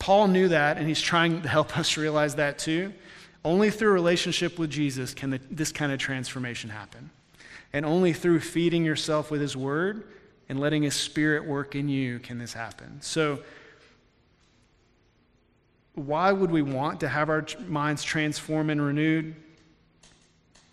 Paul 0.00 0.26
knew 0.26 0.48
that, 0.48 0.78
and 0.78 0.88
he's 0.88 1.00
trying 1.00 1.42
to 1.42 1.48
help 1.48 1.78
us 1.78 1.96
realize 1.96 2.34
that 2.34 2.58
too. 2.58 2.92
Only 3.44 3.70
through 3.70 3.92
relationship 3.92 4.58
with 4.58 4.70
Jesus 4.70 5.14
can 5.14 5.30
the, 5.30 5.40
this 5.50 5.70
kind 5.70 5.92
of 5.92 6.00
transformation 6.00 6.68
happen. 6.68 7.10
And 7.72 7.86
only 7.86 8.12
through 8.12 8.40
feeding 8.40 8.84
yourself 8.84 9.30
with 9.30 9.40
his 9.40 9.56
word 9.56 10.02
and 10.48 10.58
letting 10.58 10.82
his 10.82 10.94
spirit 10.94 11.46
work 11.46 11.76
in 11.76 11.88
you 11.88 12.18
can 12.18 12.38
this 12.38 12.52
happen. 12.52 13.00
So, 13.00 13.38
why 15.94 16.32
would 16.32 16.50
we 16.50 16.62
want 16.62 17.00
to 17.00 17.08
have 17.08 17.28
our 17.28 17.46
minds 17.68 18.02
transformed 18.02 18.70
and 18.70 18.82
renewed? 18.82 19.34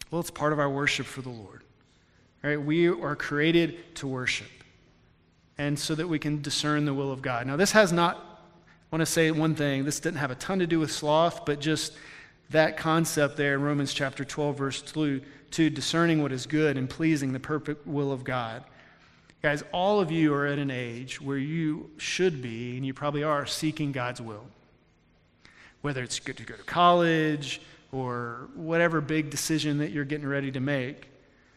Well, 0.09 0.21
it's 0.21 0.31
part 0.31 0.53
of 0.53 0.59
our 0.59 0.69
worship 0.69 1.05
for 1.05 1.21
the 1.21 1.29
Lord. 1.29 1.63
Right? 2.43 2.61
We 2.61 2.87
are 2.87 3.15
created 3.15 3.95
to 3.95 4.07
worship. 4.07 4.47
And 5.57 5.77
so 5.77 5.95
that 5.95 6.07
we 6.07 6.19
can 6.19 6.41
discern 6.41 6.85
the 6.85 6.93
will 6.93 7.11
of 7.11 7.21
God. 7.21 7.45
Now, 7.47 7.55
this 7.55 7.71
has 7.71 7.91
not, 7.91 8.23
I 8.91 8.95
want 8.95 9.01
to 9.01 9.11
say 9.11 9.31
one 9.31 9.55
thing, 9.55 9.83
this 9.85 9.99
didn't 9.99 10.19
have 10.19 10.31
a 10.31 10.35
ton 10.35 10.59
to 10.59 10.67
do 10.67 10.79
with 10.79 10.91
sloth, 10.91 11.45
but 11.45 11.59
just 11.59 11.93
that 12.49 12.77
concept 12.77 13.37
there 13.37 13.55
in 13.55 13.61
Romans 13.61 13.93
chapter 13.93 14.23
12, 14.23 14.57
verse 14.57 14.81
2, 14.81 15.21
to 15.51 15.69
discerning 15.69 16.21
what 16.21 16.31
is 16.31 16.45
good 16.45 16.77
and 16.77 16.89
pleasing 16.89 17.33
the 17.33 17.39
perfect 17.39 17.85
will 17.85 18.11
of 18.11 18.23
God. 18.23 18.63
Guys, 19.41 19.63
all 19.71 19.99
of 19.99 20.11
you 20.11 20.33
are 20.33 20.45
at 20.45 20.57
an 20.57 20.71
age 20.71 21.21
where 21.21 21.37
you 21.37 21.89
should 21.97 22.41
be, 22.41 22.77
and 22.77 22.85
you 22.85 22.93
probably 22.93 23.23
are, 23.23 23.45
seeking 23.45 23.91
God's 23.91 24.21
will 24.21 24.45
whether 25.81 26.03
it's 26.03 26.19
good 26.19 26.37
to 26.37 26.43
go 26.43 26.55
to 26.55 26.63
college 26.63 27.61
or 27.91 28.49
whatever 28.55 29.01
big 29.01 29.29
decision 29.29 29.77
that 29.77 29.91
you're 29.91 30.05
getting 30.05 30.27
ready 30.27 30.51
to 30.51 30.59
make. 30.59 31.07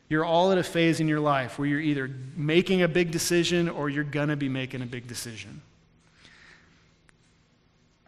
You're 0.09 0.25
all 0.25 0.53
at 0.53 0.59
a 0.59 0.63
phase 0.63 1.01
in 1.01 1.09
your 1.09 1.21
life 1.21 1.59
where 1.59 1.67
you're 1.67 1.81
either 1.81 2.11
making 2.37 2.83
a 2.83 2.89
big 2.89 3.11
decision 3.11 3.69
or 3.69 3.89
you're 3.89 4.05
going 4.05 4.29
to 4.29 4.37
be 4.37 4.49
making 4.49 4.83
a 4.83 4.87
big 4.87 5.07
decision. 5.07 5.63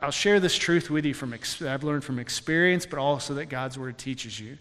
I'll 0.03 0.11
share 0.11 0.41
this 0.41 0.57
truth 0.57 0.91
with 0.91 1.05
you 1.07 1.15
from 1.15 1.33
I've 1.33 1.85
learned 1.85 2.03
from 2.03 2.19
experience, 2.19 2.85
but 2.85 2.99
also 2.99 3.35
that 3.35 3.47
God's 3.47 3.79
word 3.79 3.99
teaches 3.99 4.39
you. 4.39 4.59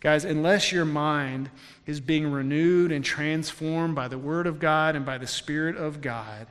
Guys, 0.00 0.24
unless 0.26 0.70
your 0.70 0.84
mind 0.84 1.48
is 1.86 1.98
being 1.98 2.30
renewed 2.30 2.92
and 2.92 3.02
transformed 3.02 3.94
by 3.94 4.08
the 4.08 4.18
word 4.18 4.46
of 4.46 4.58
God 4.58 4.94
and 4.94 5.06
by 5.06 5.16
the 5.16 5.26
spirit 5.26 5.76
of 5.76 6.02
God, 6.02 6.46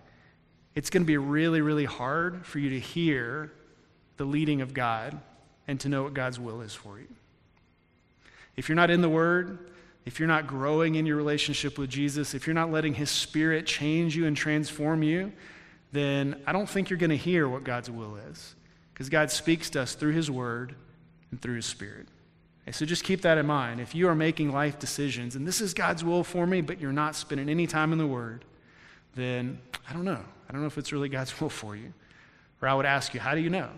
it's 0.74 0.90
going 0.90 1.04
to 1.04 1.08
be 1.08 1.18
really, 1.18 1.62
really 1.62 1.86
hard 1.86 2.46
for 2.46 2.58
you 2.58 2.72
to 2.72 2.80
hear 2.80 3.52
the 4.18 4.26
leading 4.26 4.62
of 4.62 4.74
God 4.74 5.20
and 5.68 5.80
to 5.82 5.90
know 5.90 6.04
what 6.04 6.14
God's 6.14 6.40
will 6.40 6.62
is 6.62 6.74
for 6.74 6.98
you. 6.98 7.08
If 8.56 8.70
you're 8.70 8.76
not 8.76 8.90
in 8.90 9.02
the 9.02 9.10
Word, 9.10 9.72
if 10.06 10.20
you're 10.20 10.28
not 10.28 10.48
growing 10.48 10.96
in 10.96 11.06
your 11.06 11.18
relationship 11.18 11.78
with 11.78 11.90
Jesus, 11.90 12.34
if 12.34 12.48
you're 12.48 12.54
not 12.54 12.72
letting 12.72 12.94
His 12.94 13.12
Spirit 13.12 13.66
change 13.68 14.16
you 14.16 14.26
and 14.26 14.36
transform 14.36 15.04
you, 15.04 15.32
then 15.92 16.42
I 16.46 16.52
don't 16.52 16.70
think 16.70 16.90
you're 16.90 17.00
going 17.00 17.10
to 17.10 17.18
hear 17.18 17.48
what 17.48 17.64
God's 17.64 17.90
will 17.90 18.16
is. 18.16 18.56
Because 18.94 19.10
God 19.10 19.32
speaks 19.32 19.70
to 19.72 19.82
us 19.82 19.96
through 19.96 20.14
His 20.14 20.30
Word 20.30 20.76
and 21.32 21.42
through 21.42 21.56
His 21.56 21.66
Spirit. 21.66 22.08
So 22.72 22.86
just 22.86 23.04
keep 23.04 23.22
that 23.22 23.38
in 23.38 23.46
mind. 23.46 23.82
If 23.82 23.96
you 23.96 24.08
are 24.08 24.16
making 24.16 24.54
life 24.54 24.80
decisions 24.80 25.36
and 25.36 25.46
this 25.46 25.60
is 25.60 25.74
God's 25.74 26.04
will 26.04 26.24
for 26.24 26.48
me, 26.48 26.62
but 26.62 26.80
you're 26.80 26.94
not 26.94 27.16
spending 27.16 27.50
any 27.50 27.68
time 27.68 27.92
in 27.92 27.98
the 27.98 28.08
Word, 28.08 28.46
then 29.16 29.60
I 29.90 29.94
don't 29.94 30.06
know. 30.06 30.24
I 30.48 30.54
don't 30.54 30.62
know 30.62 30.68
if 30.68 30.78
it's 30.78 30.94
really 30.94 31.10
God's 31.10 31.40
will 31.42 31.50
for 31.50 31.76
you. 31.76 31.94
Or 32.62 32.68
I 32.68 32.74
would 32.74 32.86
ask 32.86 33.14
you, 33.14 33.20
how 33.20 33.36
do 33.36 33.42
you 33.42 33.50
know? 33.50 33.70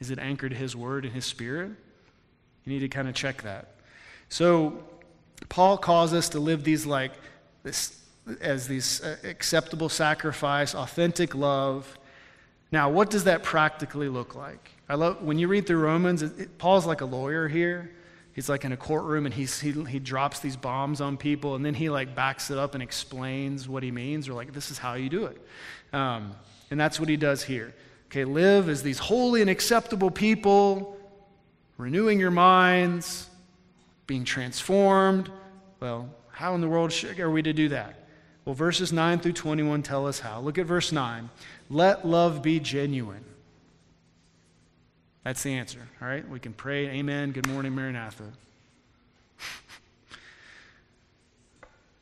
Is 0.00 0.10
it 0.10 0.18
anchored 0.18 0.50
to 0.50 0.56
His 0.56 0.74
Word 0.74 1.04
and 1.04 1.14
His 1.14 1.24
Spirit? 1.24 1.70
You 2.64 2.72
need 2.72 2.80
to 2.80 2.88
kind 2.88 3.08
of 3.08 3.14
check 3.14 3.42
that. 3.42 3.74
So, 4.28 4.82
Paul 5.48 5.76
calls 5.76 6.12
us 6.12 6.30
to 6.30 6.40
live 6.40 6.64
these 6.64 6.86
like 6.86 7.12
this 7.62 8.00
as 8.40 8.68
these 8.68 9.02
uh, 9.02 9.16
acceptable 9.24 9.88
sacrifice, 9.88 10.74
authentic 10.74 11.34
love. 11.34 11.98
Now, 12.70 12.88
what 12.90 13.10
does 13.10 13.24
that 13.24 13.42
practically 13.42 14.08
look 14.08 14.34
like? 14.34 14.70
I 14.88 14.94
love 14.94 15.22
when 15.22 15.38
you 15.38 15.48
read 15.48 15.66
through 15.66 15.80
Romans. 15.80 16.22
It, 16.22 16.38
it, 16.38 16.58
Paul's 16.58 16.86
like 16.86 17.00
a 17.00 17.06
lawyer 17.06 17.48
here. 17.48 17.90
He's 18.34 18.48
like 18.48 18.64
in 18.64 18.72
a 18.72 18.76
courtroom 18.76 19.26
and 19.26 19.34
he's, 19.34 19.60
he, 19.60 19.72
he 19.84 19.98
drops 19.98 20.40
these 20.40 20.56
bombs 20.56 21.00
on 21.02 21.18
people 21.18 21.54
and 21.54 21.64
then 21.64 21.74
he 21.74 21.90
like 21.90 22.14
backs 22.14 22.50
it 22.50 22.56
up 22.56 22.74
and 22.74 22.82
explains 22.82 23.68
what 23.68 23.82
he 23.82 23.90
means 23.90 24.28
or 24.28 24.32
like 24.32 24.54
this 24.54 24.70
is 24.70 24.78
how 24.78 24.94
you 24.94 25.10
do 25.10 25.26
it. 25.26 25.38
Um, 25.92 26.34
and 26.70 26.80
that's 26.80 26.98
what 26.98 27.10
he 27.10 27.16
does 27.16 27.42
here. 27.42 27.74
Okay, 28.06 28.24
live 28.24 28.68
as 28.68 28.82
these 28.82 28.98
holy 28.98 29.42
and 29.42 29.50
acceptable 29.50 30.10
people, 30.10 30.98
renewing 31.76 32.18
your 32.18 32.30
minds, 32.30 33.28
being 34.06 34.24
transformed. 34.24 35.30
Well, 35.80 36.08
how 36.30 36.54
in 36.54 36.60
the 36.60 36.68
world 36.68 36.92
are 37.18 37.30
we 37.30 37.42
to 37.42 37.52
do 37.52 37.68
that? 37.70 38.01
Well, 38.44 38.54
verses 38.54 38.92
9 38.92 39.20
through 39.20 39.32
21 39.32 39.82
tell 39.82 40.06
us 40.06 40.20
how. 40.20 40.40
Look 40.40 40.58
at 40.58 40.66
verse 40.66 40.90
9. 40.90 41.30
Let 41.70 42.06
love 42.06 42.42
be 42.42 42.58
genuine. 42.58 43.24
That's 45.24 45.42
the 45.42 45.54
answer. 45.54 45.78
All 46.00 46.08
right? 46.08 46.28
We 46.28 46.40
can 46.40 46.52
pray, 46.52 46.88
Amen. 46.88 47.30
Good 47.30 47.46
morning, 47.46 47.72
Maranatha. 47.74 48.24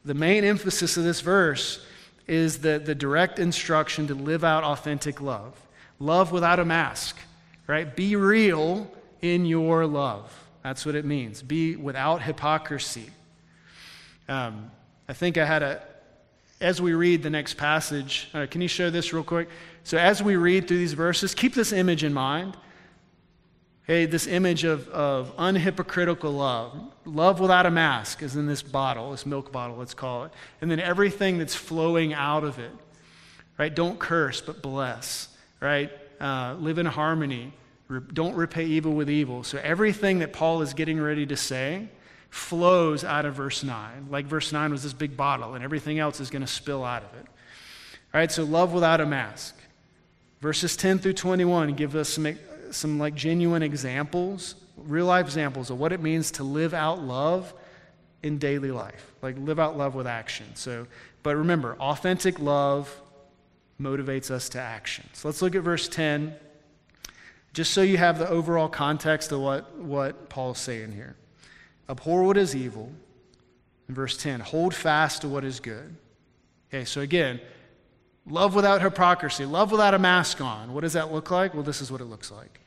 the 0.05 0.15
main 0.15 0.45
emphasis 0.45 0.97
of 0.97 1.05
this 1.05 1.21
verse 1.21 1.85
is 2.27 2.61
the, 2.61 2.79
the 2.79 2.95
direct 2.95 3.39
instruction 3.39 4.07
to 4.07 4.15
live 4.15 4.43
out 4.43 4.65
authentic 4.65 5.21
love. 5.21 5.55
Love 5.99 6.33
without 6.33 6.59
a 6.59 6.65
mask, 6.65 7.19
right? 7.67 7.95
Be 7.95 8.17
real 8.17 8.91
in 9.21 9.45
your 9.45 9.85
love. 9.87 10.33
That's 10.63 10.87
what 10.87 10.95
it 10.95 11.05
means. 11.05 11.43
Be 11.43 11.77
without 11.77 12.23
hypocrisy. 12.23 13.11
Um, 14.29 14.71
I 15.09 15.13
think 15.13 15.37
I 15.37 15.45
had 15.45 15.63
a, 15.63 15.83
as 16.61 16.81
we 16.81 16.93
read 16.93 17.23
the 17.23 17.31
next 17.31 17.55
passage, 17.55 18.29
uh, 18.35 18.47
can 18.51 18.61
you 18.61 18.69
show 18.69 18.91
this 18.91 19.13
real 19.13 19.25
quick? 19.25 19.49
So, 19.83 19.97
as 19.97 20.23
we 20.23 20.37
read 20.37 20.69
through 20.69 20.79
these 20.79 20.93
verses, 20.93 21.35
keep 21.35 21.55
this 21.55 21.73
image 21.73 22.05
in 22.05 22.13
mind. 22.13 22.57
Hey, 23.85 24.07
this 24.07 24.27
image 24.27 24.65
of, 24.65 24.89
of 24.91 25.35
unhypocritical 25.37 26.37
love. 26.37 26.79
Love 27.05 27.41
without 27.41 27.67
a 27.67 27.71
mask 27.71 28.23
is 28.23 28.37
in 28.37 28.47
this 28.47 28.63
bottle, 28.63 29.11
this 29.11 29.27
milk 29.27 29.51
bottle, 29.51 29.77
let's 29.77 29.95
call 29.95 30.25
it. 30.25 30.33
And 30.61 30.71
then 30.71 30.79
everything 30.79 31.39
that's 31.39 31.55
flowing 31.55 32.13
out 32.13 32.45
of 32.45 32.59
it, 32.59 32.71
right? 33.59 33.75
Don't 33.75 33.99
curse, 33.99 34.41
but 34.41 34.63
bless, 34.63 35.29
right? 35.61 35.91
Uh, 36.21 36.55
live 36.61 36.79
in 36.79 36.87
harmony. 36.87 37.53
Re- 37.89 38.01
don't 38.13 38.37
repay 38.37 38.67
evil 38.67 38.93
with 38.93 39.09
evil. 39.09 39.43
So, 39.45 39.59
everything 39.63 40.19
that 40.19 40.35
Paul 40.35 40.61
is 40.61 40.75
getting 40.75 41.01
ready 41.01 41.25
to 41.27 41.37
say 41.37 41.89
flows 42.31 43.05
out 43.05 43.27
of 43.27 43.35
verse 43.35 43.63
9. 43.63 44.07
Like 44.09 44.27
verse 44.27 44.53
9 44.53 44.71
was 44.71 44.83
this 44.83 44.93
big 44.93 45.17
bottle, 45.17 45.55
and 45.55 45.65
everything 45.65 45.99
else 45.99 46.21
is 46.21 46.31
going 46.31 46.43
to 46.43 46.49
spill 46.49 46.85
out 46.85 47.03
of 47.03 47.13
it. 47.19 47.27
All 48.13 48.21
right, 48.21 48.31
so 48.31 48.45
love 48.45 48.73
without 48.73 49.01
a 49.01 49.07
mask. 49.07 49.57
Verses 50.41 50.77
10 50.77 50.99
through 50.99 51.13
21 51.13 51.75
give 51.75 51.95
us 51.95 52.09
some, 52.09 52.39
some 52.71 52.99
like 52.99 53.15
genuine 53.15 53.63
examples, 53.63 54.55
real 54.77 55.07
life 55.07 55.27
examples 55.27 55.71
of 55.71 55.79
what 55.79 55.93
it 55.93 56.01
means 56.01 56.31
to 56.33 56.45
live 56.45 56.73
out 56.73 57.03
love 57.03 57.53
in 58.23 58.39
daily 58.39 58.71
life. 58.71 59.13
Like 59.23 59.37
live 59.39 59.59
out 59.59 59.77
love 59.77 59.95
with 59.95 60.07
action. 60.07 60.47
So, 60.55 60.87
but 61.23 61.37
remember, 61.37 61.77
authentic 61.79 62.39
love 62.39 63.01
motivates 63.81 64.31
us 64.31 64.49
to 64.51 64.61
action. 64.61 65.09
So 65.13 65.29
let's 65.29 65.43
look 65.43 65.55
at 65.55 65.63
verse 65.63 65.89
10, 65.89 66.35
just 67.53 67.73
so 67.73 67.83
you 67.83 67.99
have 67.99 68.19
the 68.19 68.29
overall 68.29 68.69
context 68.69 69.33
of 69.33 69.41
what, 69.41 69.77
what 69.77 70.29
Paul's 70.29 70.59
saying 70.59 70.93
here. 70.93 71.17
Abhor 71.91 72.23
what 72.23 72.37
is 72.37 72.55
evil. 72.55 72.91
In 73.89 73.95
verse 73.95 74.17
10, 74.17 74.41
hold 74.41 74.73
fast 74.73 75.23
to 75.23 75.29
what 75.29 75.45
is 75.45 75.59
good. 75.59 75.97
Okay, 76.69 76.85
so 76.85 77.01
again, 77.01 77.41
love 78.25 78.55
without 78.55 78.81
hypocrisy, 78.81 79.45
love 79.45 79.73
without 79.73 79.95
a 79.95 79.99
mask 79.99 80.41
on. 80.41 80.73
What 80.73 80.83
does 80.83 80.93
that 80.93 81.13
look 81.13 81.33
like? 81.33 81.53
Well, 81.53 81.65
this 81.65 81.83
is 81.83 81.91
what 81.91 82.01
it 82.01 82.05
looks 82.05 82.31
like. 82.31 82.61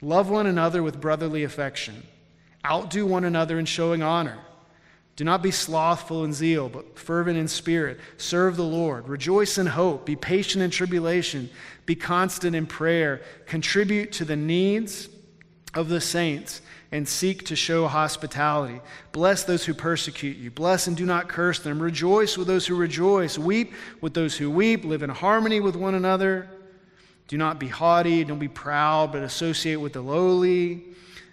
Love 0.00 0.30
one 0.30 0.46
another 0.46 0.82
with 0.82 0.98
brotherly 0.98 1.44
affection. 1.44 2.02
Outdo 2.64 3.04
one 3.04 3.24
another 3.24 3.58
in 3.58 3.66
showing 3.66 4.02
honor. 4.02 4.38
Do 5.16 5.24
not 5.24 5.42
be 5.42 5.50
slothful 5.50 6.24
in 6.24 6.32
zeal, 6.32 6.70
but 6.70 6.98
fervent 6.98 7.36
in 7.36 7.48
spirit. 7.48 8.00
Serve 8.16 8.56
the 8.56 8.62
Lord. 8.62 9.06
Rejoice 9.06 9.58
in 9.58 9.66
hope. 9.66 10.06
Be 10.06 10.16
patient 10.16 10.64
in 10.64 10.70
tribulation. 10.70 11.50
Be 11.84 11.94
constant 11.94 12.56
in 12.56 12.64
prayer. 12.64 13.20
Contribute 13.44 14.12
to 14.12 14.24
the 14.24 14.36
needs 14.36 15.10
of 15.74 15.90
the 15.90 16.00
saints 16.00 16.62
and 16.92 17.06
seek 17.06 17.46
to 17.46 17.56
show 17.56 17.86
hospitality. 17.86 18.80
Bless 19.12 19.44
those 19.44 19.64
who 19.64 19.74
persecute 19.74 20.36
you. 20.36 20.50
Bless 20.50 20.86
and 20.86 20.96
do 20.96 21.06
not 21.06 21.28
curse 21.28 21.60
them. 21.60 21.80
Rejoice 21.80 22.36
with 22.36 22.48
those 22.48 22.66
who 22.66 22.74
rejoice. 22.74 23.38
Weep 23.38 23.72
with 24.00 24.14
those 24.14 24.36
who 24.36 24.50
weep. 24.50 24.84
Live 24.84 25.02
in 25.02 25.10
harmony 25.10 25.60
with 25.60 25.76
one 25.76 25.94
another. 25.94 26.48
Do 27.28 27.36
not 27.36 27.60
be 27.60 27.68
haughty. 27.68 28.24
Don't 28.24 28.40
be 28.40 28.48
proud, 28.48 29.12
but 29.12 29.22
associate 29.22 29.76
with 29.76 29.92
the 29.92 30.00
lowly. 30.00 30.84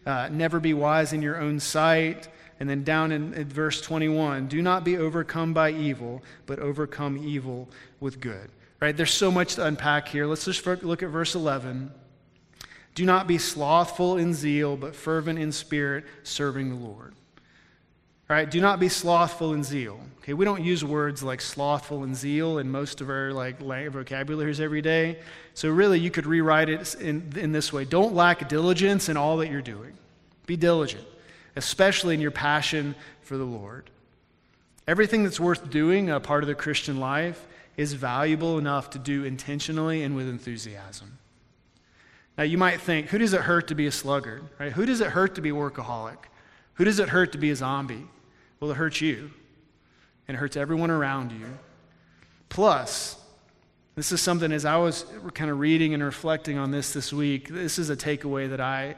Uh, 0.05 0.29
never 0.31 0.59
be 0.59 0.73
wise 0.73 1.11
in 1.11 1.23
your 1.23 1.41
own 1.41 1.59
sight. 1.59 2.27
And 2.59 2.69
then 2.69 2.83
down 2.83 3.11
in, 3.11 3.33
in 3.33 3.49
verse 3.49 3.81
21 3.81 4.47
do 4.47 4.61
not 4.61 4.83
be 4.83 4.97
overcome 4.97 5.53
by 5.53 5.71
evil, 5.71 6.23
but 6.45 6.59
overcome 6.59 7.17
evil 7.17 7.67
with 7.99 8.19
good. 8.19 8.49
Right? 8.79 8.95
There's 8.95 9.13
so 9.13 9.31
much 9.31 9.55
to 9.55 9.65
unpack 9.65 10.07
here. 10.07 10.27
Let's 10.27 10.45
just 10.45 10.65
look 10.65 11.01
at 11.01 11.09
verse 11.09 11.33
11. 11.33 11.91
Do 12.97 13.05
not 13.05 13.27
be 13.27 13.37
slothful 13.37 14.17
in 14.17 14.33
zeal, 14.33 14.75
but 14.75 14.95
fervent 14.95 15.37
in 15.37 15.51
spirit, 15.51 16.03
serving 16.23 16.69
the 16.69 16.83
Lord. 16.83 17.13
All 18.27 18.35
right, 18.35 18.49
do 18.49 18.59
not 18.59 18.79
be 18.79 18.89
slothful 18.89 19.53
in 19.53 19.63
zeal. 19.63 19.99
Okay, 20.17 20.33
we 20.33 20.45
don't 20.45 20.63
use 20.63 20.83
words 20.83 21.21
like 21.21 21.39
slothful 21.39 22.01
and 22.01 22.15
zeal 22.15 22.57
in 22.57 22.71
most 22.71 22.99
of 22.99 23.11
our 23.11 23.31
like 23.31 23.59
vocabularies 23.59 24.59
every 24.59 24.81
day. 24.81 25.19
So 25.53 25.69
really, 25.69 25.99
you 25.99 26.09
could 26.09 26.25
rewrite 26.25 26.69
it 26.69 26.95
in, 26.95 27.33
in 27.35 27.51
this 27.51 27.71
way: 27.71 27.85
Don't 27.85 28.15
lack 28.15 28.49
diligence 28.49 29.09
in 29.09 29.15
all 29.15 29.37
that 29.37 29.51
you're 29.51 29.61
doing. 29.61 29.93
Be 30.47 30.57
diligent, 30.57 31.05
especially 31.55 32.15
in 32.15 32.19
your 32.19 32.31
passion 32.31 32.95
for 33.21 33.37
the 33.37 33.45
Lord. 33.45 33.91
Everything 34.87 35.23
that's 35.23 35.39
worth 35.39 35.69
doing, 35.69 36.09
a 36.09 36.19
part 36.19 36.43
of 36.43 36.47
the 36.47 36.55
Christian 36.55 36.99
life, 36.99 37.45
is 37.77 37.93
valuable 37.93 38.57
enough 38.57 38.89
to 38.89 38.97
do 38.97 39.23
intentionally 39.23 40.01
and 40.01 40.15
with 40.15 40.27
enthusiasm. 40.27 41.16
Now, 42.37 42.43
you 42.43 42.57
might 42.57 42.79
think, 42.79 43.07
who 43.07 43.17
does 43.17 43.33
it 43.33 43.41
hurt 43.41 43.67
to 43.69 43.75
be 43.75 43.87
a 43.87 43.91
sluggard? 43.91 44.43
Right? 44.59 44.71
Who 44.71 44.85
does 44.85 45.01
it 45.01 45.07
hurt 45.07 45.35
to 45.35 45.41
be 45.41 45.49
workaholic? 45.49 46.17
Who 46.75 46.83
does 46.83 46.99
it 46.99 47.09
hurt 47.09 47.31
to 47.31 47.37
be 47.39 47.49
a 47.49 47.55
zombie? 47.55 48.05
Well, 48.59 48.69
it 48.69 48.75
hurts 48.75 49.01
you, 49.01 49.31
and 50.27 50.35
it 50.35 50.39
hurts 50.39 50.55
everyone 50.55 50.91
around 50.91 51.31
you. 51.31 51.47
Plus, 52.49 53.19
this 53.95 54.11
is 54.11 54.21
something 54.21 54.51
as 54.51 54.65
I 54.65 54.77
was 54.77 55.05
kind 55.33 55.49
of 55.49 55.59
reading 55.59 55.95
and 55.95 56.03
reflecting 56.03 56.59
on 56.59 56.69
this 56.69 56.93
this 56.93 57.11
week, 57.11 57.49
this 57.49 57.79
is 57.79 57.89
a 57.89 57.95
takeaway 57.95 58.47
that 58.49 58.61
I 58.61 58.95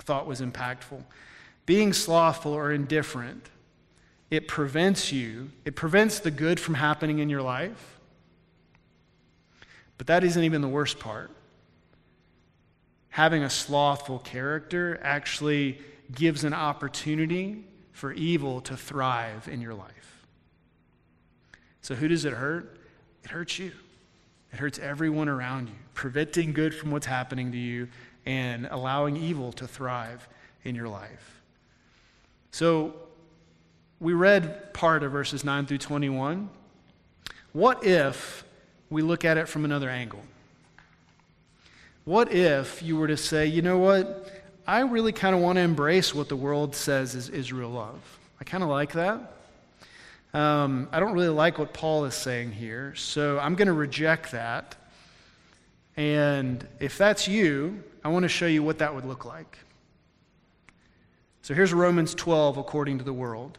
thought 0.00 0.26
was 0.26 0.40
impactful. 0.40 1.04
Being 1.66 1.92
slothful 1.92 2.52
or 2.52 2.72
indifferent, 2.72 3.48
it 4.30 4.48
prevents 4.48 5.12
you, 5.12 5.50
it 5.64 5.76
prevents 5.76 6.18
the 6.18 6.30
good 6.32 6.58
from 6.58 6.74
happening 6.74 7.20
in 7.20 7.28
your 7.28 7.42
life. 7.42 7.98
But 9.96 10.08
that 10.08 10.24
isn't 10.24 10.42
even 10.42 10.60
the 10.60 10.68
worst 10.68 10.98
part 10.98 11.30
having 13.18 13.42
a 13.42 13.50
slothful 13.50 14.20
character 14.20 14.96
actually 15.02 15.76
gives 16.14 16.44
an 16.44 16.54
opportunity 16.54 17.64
for 17.90 18.12
evil 18.12 18.60
to 18.60 18.76
thrive 18.76 19.48
in 19.48 19.60
your 19.60 19.74
life. 19.74 20.24
So, 21.82 21.96
who 21.96 22.06
does 22.06 22.24
it 22.24 22.32
hurt? 22.32 22.78
It 23.24 23.30
hurts 23.30 23.58
you. 23.58 23.72
It 24.52 24.60
hurts 24.60 24.78
everyone 24.78 25.28
around 25.28 25.66
you, 25.66 25.74
preventing 25.94 26.52
good 26.52 26.72
from 26.72 26.92
what's 26.92 27.06
happening 27.06 27.50
to 27.50 27.58
you 27.58 27.88
and 28.24 28.68
allowing 28.70 29.16
evil 29.16 29.50
to 29.54 29.66
thrive 29.66 30.28
in 30.62 30.76
your 30.76 30.88
life. 30.88 31.42
So, 32.52 32.94
we 33.98 34.12
read 34.12 34.72
part 34.74 35.02
of 35.02 35.10
verses 35.10 35.42
9 35.42 35.66
through 35.66 35.78
21. 35.78 36.48
What 37.52 37.84
if 37.84 38.44
we 38.90 39.02
look 39.02 39.24
at 39.24 39.38
it 39.38 39.48
from 39.48 39.64
another 39.64 39.90
angle? 39.90 40.22
What 42.08 42.32
if 42.32 42.82
you 42.82 42.96
were 42.96 43.08
to 43.08 43.18
say, 43.18 43.44
you 43.48 43.60
know 43.60 43.76
what? 43.76 44.32
I 44.66 44.80
really 44.80 45.12
kind 45.12 45.36
of 45.36 45.42
want 45.42 45.56
to 45.56 45.60
embrace 45.60 46.14
what 46.14 46.30
the 46.30 46.36
world 46.36 46.74
says 46.74 47.14
is, 47.14 47.52
real 47.52 47.68
love. 47.68 48.00
I 48.40 48.44
kind 48.44 48.62
of 48.62 48.70
like 48.70 48.92
that. 48.92 49.34
Um, 50.32 50.88
I 50.90 51.00
don't 51.00 51.12
really 51.12 51.28
like 51.28 51.58
what 51.58 51.74
Paul 51.74 52.06
is 52.06 52.14
saying 52.14 52.52
here, 52.52 52.94
so 52.94 53.38
I'm 53.38 53.56
going 53.56 53.66
to 53.66 53.74
reject 53.74 54.32
that. 54.32 54.74
And 55.98 56.66
if 56.80 56.96
that's 56.96 57.28
you, 57.28 57.84
I 58.02 58.08
want 58.08 58.22
to 58.22 58.30
show 58.30 58.46
you 58.46 58.62
what 58.62 58.78
that 58.78 58.94
would 58.94 59.04
look 59.04 59.26
like. 59.26 59.58
So 61.42 61.52
here's 61.52 61.74
Romans 61.74 62.14
12 62.14 62.56
according 62.56 62.96
to 62.96 63.04
the 63.04 63.12
world. 63.12 63.58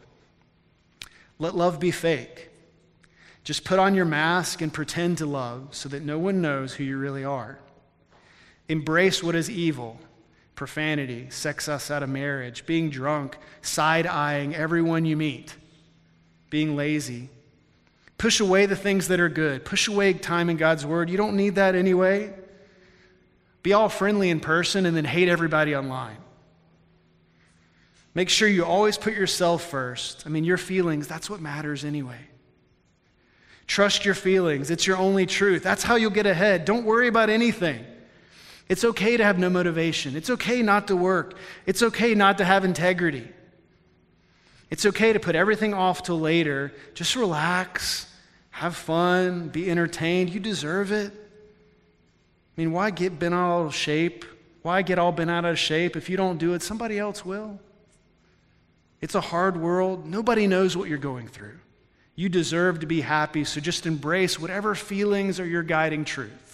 Let 1.38 1.54
love 1.54 1.78
be 1.78 1.92
fake. 1.92 2.48
Just 3.44 3.62
put 3.62 3.78
on 3.78 3.94
your 3.94 4.06
mask 4.06 4.60
and 4.60 4.72
pretend 4.72 5.18
to 5.18 5.26
love 5.26 5.68
so 5.70 5.88
that 5.90 6.02
no 6.02 6.18
one 6.18 6.42
knows 6.42 6.74
who 6.74 6.82
you 6.82 6.98
really 6.98 7.22
are. 7.22 7.60
Embrace 8.70 9.20
what 9.20 9.34
is 9.34 9.50
evil 9.50 9.98
profanity, 10.54 11.26
sex 11.30 11.68
us 11.68 11.90
out 11.90 12.02
of 12.02 12.08
marriage, 12.10 12.66
being 12.66 12.90
drunk, 12.90 13.36
side 13.62 14.06
eyeing 14.06 14.54
everyone 14.54 15.06
you 15.06 15.16
meet, 15.16 15.56
being 16.50 16.76
lazy. 16.76 17.30
Push 18.18 18.40
away 18.40 18.66
the 18.66 18.76
things 18.76 19.08
that 19.08 19.18
are 19.18 19.30
good. 19.30 19.64
Push 19.64 19.88
away 19.88 20.12
time 20.12 20.50
in 20.50 20.58
God's 20.58 20.84
Word. 20.84 21.08
You 21.08 21.16
don't 21.16 21.34
need 21.34 21.54
that 21.54 21.74
anyway. 21.74 22.32
Be 23.62 23.72
all 23.72 23.88
friendly 23.88 24.28
in 24.28 24.38
person 24.38 24.84
and 24.84 24.94
then 24.94 25.06
hate 25.06 25.30
everybody 25.30 25.74
online. 25.74 26.18
Make 28.14 28.28
sure 28.28 28.46
you 28.46 28.64
always 28.64 28.98
put 28.98 29.14
yourself 29.14 29.64
first. 29.64 30.24
I 30.26 30.28
mean, 30.28 30.44
your 30.44 30.58
feelings, 30.58 31.08
that's 31.08 31.30
what 31.30 31.40
matters 31.40 31.86
anyway. 31.86 32.20
Trust 33.66 34.04
your 34.04 34.14
feelings, 34.14 34.70
it's 34.70 34.86
your 34.86 34.98
only 34.98 35.24
truth. 35.24 35.62
That's 35.62 35.82
how 35.82 35.96
you'll 35.96 36.10
get 36.10 36.26
ahead. 36.26 36.66
Don't 36.66 36.84
worry 36.84 37.08
about 37.08 37.30
anything. 37.30 37.86
It's 38.70 38.84
okay 38.84 39.16
to 39.16 39.24
have 39.24 39.36
no 39.36 39.50
motivation. 39.50 40.14
It's 40.14 40.30
okay 40.30 40.62
not 40.62 40.86
to 40.86 40.96
work. 40.96 41.34
It's 41.66 41.82
okay 41.82 42.14
not 42.14 42.38
to 42.38 42.44
have 42.44 42.64
integrity. 42.64 43.28
It's 44.70 44.86
okay 44.86 45.12
to 45.12 45.18
put 45.18 45.34
everything 45.34 45.74
off 45.74 46.04
till 46.04 46.20
later. 46.20 46.72
Just 46.94 47.16
relax, 47.16 48.06
have 48.50 48.76
fun, 48.76 49.48
be 49.48 49.68
entertained. 49.68 50.30
You 50.30 50.38
deserve 50.38 50.92
it. 50.92 51.10
I 51.10 52.60
mean, 52.60 52.70
why 52.70 52.90
get 52.90 53.18
bent 53.18 53.34
out 53.34 53.66
of 53.66 53.74
shape? 53.74 54.24
Why 54.62 54.82
get 54.82 55.00
all 55.00 55.10
bent 55.10 55.32
out 55.32 55.44
of 55.44 55.58
shape? 55.58 55.96
If 55.96 56.08
you 56.08 56.16
don't 56.16 56.38
do 56.38 56.54
it, 56.54 56.62
somebody 56.62 56.96
else 56.96 57.24
will. 57.24 57.58
It's 59.00 59.16
a 59.16 59.20
hard 59.20 59.56
world. 59.56 60.06
Nobody 60.06 60.46
knows 60.46 60.76
what 60.76 60.88
you're 60.88 60.98
going 60.98 61.26
through. 61.26 61.58
You 62.14 62.28
deserve 62.28 62.78
to 62.80 62.86
be 62.86 63.00
happy, 63.00 63.42
so 63.42 63.60
just 63.60 63.84
embrace 63.84 64.38
whatever 64.38 64.76
feelings 64.76 65.40
are 65.40 65.46
your 65.46 65.64
guiding 65.64 66.04
truth 66.04 66.49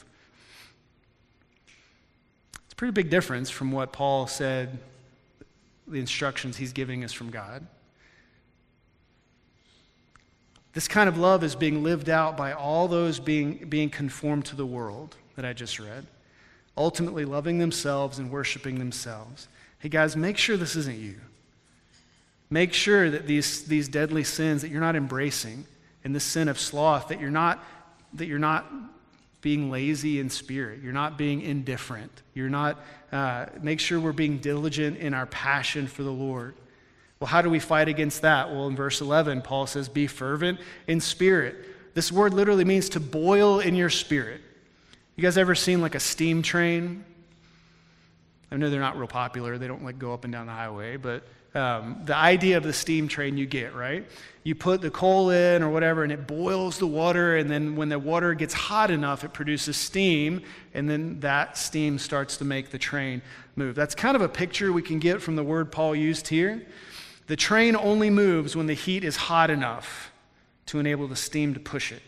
pretty 2.77 2.93
big 2.93 3.11
difference 3.11 3.51
from 3.51 3.73
what 3.73 3.93
Paul 3.93 4.27
said, 4.27 4.79
the 5.89 5.99
instructions 5.99 6.57
he's 6.57 6.73
giving 6.73 7.05
us 7.05 7.13
from 7.13 7.31
God. 7.31 7.67
This 10.75 10.89
kind 10.89 11.09
of 11.09 11.17
love 11.17 11.43
is 11.43 11.55
being 11.55 11.83
lived 11.83 12.11
out 12.11 12.37
by 12.37 12.53
all 12.53 12.87
those 12.87 13.19
being, 13.19 13.67
being 13.69 13.89
conformed 13.89 14.45
to 14.47 14.57
the 14.57 14.67
world 14.67 15.17
that 15.37 15.45
I 15.47 15.55
just 15.55 15.79
read, 15.79 16.07
ultimately 16.77 17.25
loving 17.25 17.59
themselves 17.59 18.19
and 18.19 18.31
worshiping 18.31 18.79
themselves. 18.79 19.49
Hey, 19.79 19.89
guys, 19.89 20.17
make 20.17 20.37
sure 20.37 20.59
this 20.59 20.77
isn't 20.77 20.99
you. 20.99 21.15
Make 22.51 22.75
sure 22.75 23.11
that 23.11 23.27
these, 23.27 23.65
these 23.65 23.89
deadly 23.89 24.23
sins 24.23 24.63
that 24.63 24.71
you're 24.71 24.81
not 24.81 24.97
embracing, 24.97 25.65
and 26.05 26.15
the 26.15 26.21
sin 26.21 26.47
of 26.47 26.59
sloth, 26.59 27.09
that 27.09 27.21
you're 27.21 27.31
not, 27.31 27.65
that 28.13 28.27
you're 28.27 28.39
not 28.39 28.71
being 29.47 29.71
lazy 29.71 30.19
in 30.19 30.29
spirit. 30.29 30.81
You're 30.83 30.93
not 30.93 31.17
being 31.17 31.41
indifferent. 31.41 32.11
You're 32.35 32.49
not, 32.49 32.81
uh, 33.13 33.47
make 33.63 33.79
sure 33.79 34.01
we're 34.01 34.11
being 34.11 34.39
diligent 34.39 34.99
in 34.99 35.15
our 35.15 35.27
passion 35.27 35.87
for 35.87 36.03
the 36.03 36.11
Lord. 36.11 36.57
Well, 37.21 37.29
how 37.29 37.43
do 37.43 37.49
we 37.49 37.61
fight 37.61 37.87
against 37.87 38.23
that? 38.23 38.51
Well, 38.51 38.67
in 38.67 38.75
verse 38.75 39.01
11, 39.01 39.43
Paul 39.43 39.69
says, 39.69 39.89
Be 39.89 40.09
fervent 40.09 40.59
in 40.89 41.01
spirit. 41.01 41.55
This 41.95 42.11
word 42.11 42.35
literally 42.35 42.65
means 42.65 42.89
to 42.89 42.99
boil 42.99 43.61
in 43.61 43.77
your 43.77 43.89
spirit. 43.89 44.41
You 45.15 45.23
guys 45.23 45.39
ever 45.39 45.55
seen 45.55 45.81
like 45.81 45.95
a 45.95 46.01
steam 46.01 46.43
train? 46.43 47.05
I 48.51 48.57
know 48.57 48.69
they're 48.69 48.81
not 48.81 48.99
real 48.99 49.07
popular. 49.07 49.59
They 49.59 49.69
don't 49.69 49.85
like 49.85 50.01
go 50.01 50.13
up 50.13 50.25
and 50.25 50.33
down 50.33 50.47
the 50.47 50.55
highway, 50.55 50.97
but 50.97 51.23
um, 51.57 52.03
the 52.05 52.15
idea 52.15 52.59
of 52.59 52.63
the 52.63 52.73
steam 52.73 53.09
train 53.09 53.37
you 53.37 53.47
get, 53.47 53.75
right? 53.75 54.07
You 54.45 54.55
put 54.55 54.81
the 54.81 54.91
coal 54.91 55.31
in 55.31 55.63
or 55.63 55.71
whatever, 55.71 56.05
and 56.05 56.13
it 56.13 56.27
boils 56.27 56.79
the 56.79 56.87
water, 56.87 57.37
and 57.37 57.51
then 57.51 57.75
when 57.75 57.89
the 57.89 57.99
water 57.99 58.35
gets 58.35 58.55
hot 58.55 58.91
enough, 58.91 59.25
it 59.25 59.33
produces 59.33 59.77
steam, 59.77 60.43
and 60.75 60.89
then 60.89 61.19
that 61.21 61.57
steam 61.57 61.99
starts 61.99 62.37
to 62.37 62.45
make 62.45 62.71
the 62.71 62.79
train 62.79 63.23
move. 63.57 63.75
That's 63.75 63.95
kind 63.95 64.15
of 64.15 64.23
a 64.23 64.29
picture 64.29 64.73
we 64.73 64.83
can 64.83 64.99
get 64.99 65.23
from 65.23 65.35
the 65.35 65.43
word 65.43 65.73
Paul 65.73 65.97
used 65.97 66.29
here. 66.29 66.65
The 67.27 67.37
train 67.37 67.75
only 67.75 68.11
moves 68.11 68.55
when 68.55 68.67
the 68.67 68.75
heat 68.75 69.03
is 69.03 69.17
hot 69.17 69.51
enough 69.51 70.13
to 70.67 70.79
enable 70.79 71.09
the 71.09 71.17
steam 71.17 71.55
to 71.55 71.61
push 71.61 71.91
it. 71.91 72.03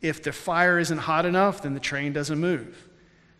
If 0.00 0.22
the 0.22 0.32
fire 0.32 0.78
isn't 0.78 0.98
hot 0.98 1.26
enough, 1.26 1.62
then 1.62 1.74
the 1.74 1.80
train 1.80 2.12
doesn't 2.12 2.38
move. 2.38 2.88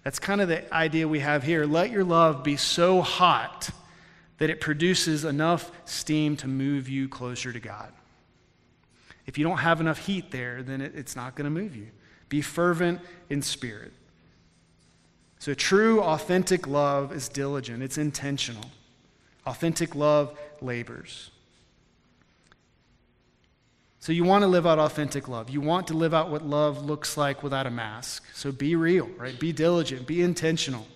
That's 0.03 0.19
kind 0.19 0.41
of 0.41 0.49
the 0.49 0.73
idea 0.75 1.07
we 1.07 1.21
have 1.21 1.45
here. 1.45 1.65
Let 1.65 1.91
your 1.91 2.05
love 2.05 2.43
be 2.43 2.57
so 2.57 3.01
hot 3.01 3.71
that 4.39 4.51
it 4.51 4.61
produces 4.61 5.25
enough 5.25 5.71
steam 5.85 6.37
to 6.39 6.49
move 6.49 6.89
you 6.89 7.09
closer 7.09 7.53
to 7.53 7.61
God. 7.61 7.93
If 9.27 9.39
you 9.39 9.45
don't 9.45 9.59
have 9.59 9.81
enough 9.81 9.99
heat 9.99 10.31
there, 10.31 10.63
then 10.63 10.81
it, 10.81 10.95
it's 10.95 11.15
not 11.15 11.35
going 11.35 11.45
to 11.45 11.51
move 11.51 11.77
you. 11.77 11.89
Be 12.29 12.41
fervent 12.41 13.01
in 13.31 13.43
spirit. 13.43 13.93
So, 15.39 15.55
true, 15.55 16.01
authentic 16.01 16.67
love 16.67 17.13
is 17.13 17.29
diligent, 17.29 17.83
it's 17.83 17.99
intentional. 17.99 18.65
Authentic 19.45 19.95
love 19.95 20.39
labors. 20.61 21.31
So, 23.99 24.13
you 24.13 24.25
want 24.25 24.43
to 24.43 24.49
live 24.49 24.67
out 24.67 24.79
authentic 24.79 25.29
love. 25.29 25.51
You 25.51 25.61
want 25.61 25.89
to 25.89 25.95
live 25.95 26.15
out 26.15 26.31
what 26.31 26.45
love 26.45 26.85
looks 26.85 27.17
like 27.17 27.43
without 27.43 27.67
a 27.67 27.71
mask. 27.71 28.25
So, 28.35 28.53
be 28.53 28.77
real, 28.77 29.09
right? 29.19 29.39
Be 29.39 29.53
diligent, 29.53 30.07
be 30.07 30.23
intentional. 30.23 30.87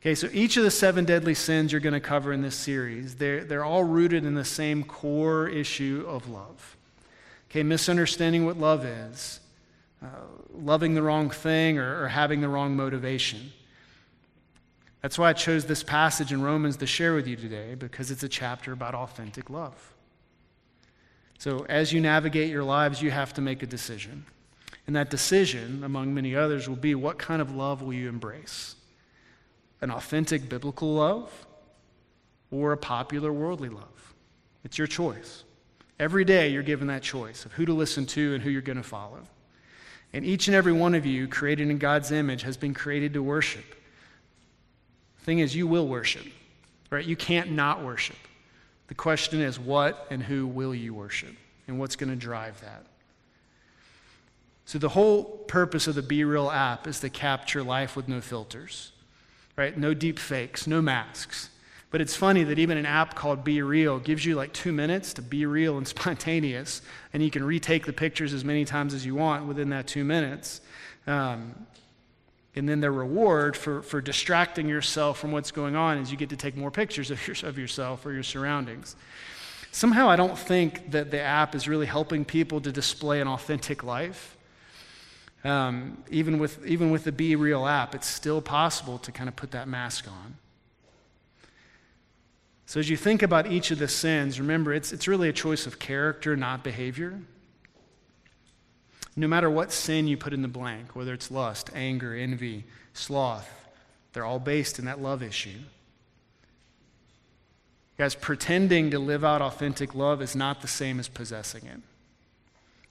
Okay, 0.00 0.14
so 0.14 0.28
each 0.32 0.56
of 0.56 0.62
the 0.62 0.70
seven 0.70 1.04
deadly 1.04 1.34
sins 1.34 1.72
you're 1.72 1.80
going 1.80 1.92
to 1.92 2.00
cover 2.00 2.32
in 2.32 2.40
this 2.40 2.54
series, 2.54 3.16
they're, 3.16 3.42
they're 3.42 3.64
all 3.64 3.82
rooted 3.82 4.24
in 4.24 4.34
the 4.34 4.44
same 4.44 4.84
core 4.84 5.48
issue 5.48 6.04
of 6.06 6.28
love. 6.28 6.76
Okay, 7.50 7.64
misunderstanding 7.64 8.46
what 8.46 8.56
love 8.56 8.84
is, 8.84 9.40
uh, 10.02 10.06
loving 10.54 10.94
the 10.94 11.02
wrong 11.02 11.30
thing, 11.30 11.78
or, 11.78 12.04
or 12.04 12.08
having 12.08 12.40
the 12.40 12.48
wrong 12.48 12.76
motivation. 12.76 13.52
That's 15.02 15.18
why 15.18 15.30
I 15.30 15.32
chose 15.32 15.64
this 15.64 15.82
passage 15.82 16.32
in 16.32 16.42
Romans 16.42 16.76
to 16.76 16.86
share 16.86 17.14
with 17.14 17.26
you 17.26 17.34
today, 17.34 17.74
because 17.74 18.12
it's 18.12 18.22
a 18.22 18.28
chapter 18.28 18.72
about 18.72 18.94
authentic 18.94 19.50
love. 19.50 19.94
So, 21.38 21.66
as 21.68 21.92
you 21.92 22.00
navigate 22.00 22.50
your 22.50 22.64
lives, 22.64 23.00
you 23.00 23.10
have 23.10 23.32
to 23.34 23.40
make 23.40 23.62
a 23.62 23.66
decision. 23.66 24.26
And 24.86 24.96
that 24.96 25.10
decision, 25.10 25.82
among 25.84 26.14
many 26.14 26.34
others, 26.34 26.68
will 26.68 26.76
be 26.76 26.94
what 26.94 27.18
kind 27.18 27.40
of 27.40 27.54
love 27.54 27.82
will 27.82 27.92
you 27.92 28.08
embrace? 28.08 28.74
An 29.80 29.90
authentic 29.90 30.48
biblical 30.48 30.94
love 30.94 31.46
or 32.50 32.72
a 32.72 32.76
popular 32.76 33.32
worldly 33.32 33.68
love? 33.68 34.14
It's 34.64 34.78
your 34.78 34.86
choice. 34.86 35.44
Every 35.98 36.24
day 36.24 36.48
you're 36.48 36.62
given 36.62 36.88
that 36.88 37.02
choice 37.02 37.44
of 37.44 37.52
who 37.52 37.66
to 37.66 37.72
listen 37.72 38.06
to 38.06 38.34
and 38.34 38.42
who 38.42 38.50
you're 38.50 38.62
going 38.62 38.76
to 38.76 38.82
follow. 38.82 39.20
And 40.12 40.24
each 40.24 40.48
and 40.48 40.54
every 40.54 40.72
one 40.72 40.94
of 40.94 41.04
you, 41.04 41.28
created 41.28 41.68
in 41.68 41.78
God's 41.78 42.12
image, 42.12 42.42
has 42.42 42.56
been 42.56 42.72
created 42.74 43.12
to 43.14 43.22
worship. 43.22 43.64
The 45.18 45.24
thing 45.24 45.40
is, 45.40 45.54
you 45.54 45.66
will 45.66 45.86
worship, 45.86 46.24
right? 46.90 47.04
You 47.04 47.16
can't 47.16 47.52
not 47.52 47.84
worship. 47.84 48.16
The 48.86 48.94
question 48.94 49.40
is, 49.40 49.58
what 49.58 50.06
and 50.10 50.22
who 50.22 50.46
will 50.46 50.74
you 50.74 50.94
worship? 50.94 51.34
And 51.66 51.78
what's 51.78 51.96
going 51.96 52.10
to 52.10 52.16
drive 52.16 52.60
that? 52.62 52.86
So, 54.64 54.78
the 54.78 54.88
whole 54.88 55.24
purpose 55.24 55.86
of 55.86 55.94
the 55.94 56.02
Be 56.02 56.24
Real 56.24 56.50
app 56.50 56.86
is 56.86 57.00
to 57.00 57.10
capture 57.10 57.62
life 57.62 57.96
with 57.96 58.08
no 58.08 58.20
filters, 58.20 58.92
right? 59.58 59.76
No 59.76 59.92
deep 59.92 60.18
fakes, 60.18 60.66
no 60.66 60.80
masks. 60.80 61.50
But 61.90 62.00
it's 62.00 62.14
funny 62.14 62.44
that 62.44 62.58
even 62.58 62.76
an 62.78 62.86
app 62.86 63.14
called 63.14 63.44
Be 63.44 63.60
Real 63.60 63.98
gives 63.98 64.24
you 64.24 64.36
like 64.36 64.52
two 64.52 64.72
minutes 64.72 65.12
to 65.14 65.22
be 65.22 65.44
real 65.46 65.76
and 65.76 65.88
spontaneous, 65.96 66.80
and 67.12 67.22
you 67.22 67.30
can 67.30 67.44
retake 67.44 67.84
the 67.84 67.92
pictures 67.92 68.32
as 68.32 68.44
many 68.44 68.64
times 68.64 68.94
as 68.94 69.04
you 69.04 69.14
want 69.14 69.46
within 69.46 69.70
that 69.70 69.86
two 69.86 70.04
minutes. 70.04 70.60
Um, 71.06 71.54
and 72.54 72.68
then 72.68 72.80
the 72.80 72.90
reward 72.90 73.56
for, 73.56 73.82
for 73.82 74.00
distracting 74.00 74.68
yourself 74.68 75.18
from 75.18 75.32
what's 75.32 75.50
going 75.50 75.76
on 75.76 75.98
is 75.98 76.10
you 76.10 76.16
get 76.16 76.30
to 76.30 76.36
take 76.36 76.56
more 76.56 76.70
pictures 76.70 77.10
of, 77.10 77.26
your, 77.26 77.36
of 77.44 77.58
yourself 77.58 78.04
or 78.06 78.12
your 78.12 78.22
surroundings. 78.22 78.96
Somehow, 79.70 80.08
I 80.08 80.16
don't 80.16 80.38
think 80.38 80.90
that 80.92 81.10
the 81.10 81.20
app 81.20 81.54
is 81.54 81.68
really 81.68 81.86
helping 81.86 82.24
people 82.24 82.60
to 82.62 82.72
display 82.72 83.20
an 83.20 83.28
authentic 83.28 83.84
life. 83.84 84.37
Um, 85.44 86.02
even, 86.10 86.38
with, 86.38 86.64
even 86.66 86.90
with 86.90 87.04
the 87.04 87.12
Be 87.12 87.36
Real 87.36 87.66
app, 87.66 87.94
it's 87.94 88.06
still 88.06 88.40
possible 88.40 88.98
to 88.98 89.12
kind 89.12 89.28
of 89.28 89.36
put 89.36 89.52
that 89.52 89.68
mask 89.68 90.08
on. 90.08 90.36
So, 92.66 92.80
as 92.80 92.90
you 92.90 92.96
think 92.96 93.22
about 93.22 93.46
each 93.46 93.70
of 93.70 93.78
the 93.78 93.88
sins, 93.88 94.38
remember 94.38 94.74
it's, 94.74 94.92
it's 94.92 95.08
really 95.08 95.28
a 95.28 95.32
choice 95.32 95.66
of 95.66 95.78
character, 95.78 96.36
not 96.36 96.62
behavior. 96.62 97.18
No 99.16 99.26
matter 99.26 99.48
what 99.48 99.72
sin 99.72 100.06
you 100.06 100.16
put 100.16 100.32
in 100.32 100.42
the 100.42 100.48
blank, 100.48 100.94
whether 100.94 101.14
it's 101.14 101.30
lust, 101.30 101.70
anger, 101.74 102.14
envy, 102.14 102.64
sloth, 102.92 103.48
they're 104.12 104.24
all 104.24 104.38
based 104.38 104.78
in 104.78 104.84
that 104.84 105.00
love 105.00 105.22
issue. 105.22 105.58
Guys, 107.96 108.14
pretending 108.14 108.90
to 108.90 108.98
live 108.98 109.24
out 109.24 109.42
authentic 109.42 109.94
love 109.94 110.20
is 110.22 110.36
not 110.36 110.60
the 110.60 110.68
same 110.68 111.00
as 111.00 111.08
possessing 111.08 111.64
it. 111.64 111.80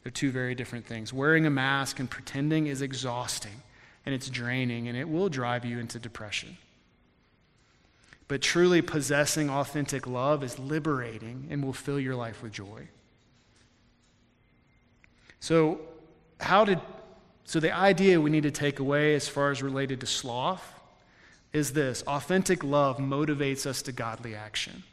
They're 0.08 0.12
two 0.14 0.32
very 0.32 0.56
different 0.56 0.86
things. 0.86 1.12
Wearing 1.12 1.46
a 1.46 1.50
mask 1.50 2.00
and 2.00 2.10
pretending 2.10 2.68
is 2.68 2.82
exhausting 2.82 3.62
and 4.06 4.16
it's 4.16 4.30
draining 4.30 4.88
and 4.88 4.98
it 4.98 5.10
will 5.10 5.28
drive 5.28 5.66
you 5.66 5.80
into 5.80 6.00
depression. 6.00 6.56
But 8.30 8.42
truly 8.42 8.82
possessing 8.82 9.50
authentic 9.50 10.08
love 10.08 10.46
is 10.46 10.58
liberating 10.58 11.50
and 11.52 11.62
will 11.62 11.74
fill 11.74 12.00
your 12.00 12.16
life 12.16 12.42
with 12.42 12.54
joy. 12.54 12.88
So, 15.42 15.82
how 16.40 16.64
did, 16.64 16.80
so 17.44 17.60
the 17.60 17.76
idea 17.76 18.22
we 18.22 18.30
need 18.30 18.44
to 18.44 18.52
take 18.52 18.80
away 18.80 19.14
as 19.14 19.28
far 19.28 19.52
as 19.52 19.62
related 19.62 20.00
to 20.00 20.06
sloth 20.06 20.74
is 21.52 21.74
this 21.74 22.02
authentic 22.04 22.64
love 22.64 22.98
motivates 22.98 23.66
us 23.66 23.82
to 23.82 23.92
godly 23.92 24.36
action. 24.36 24.84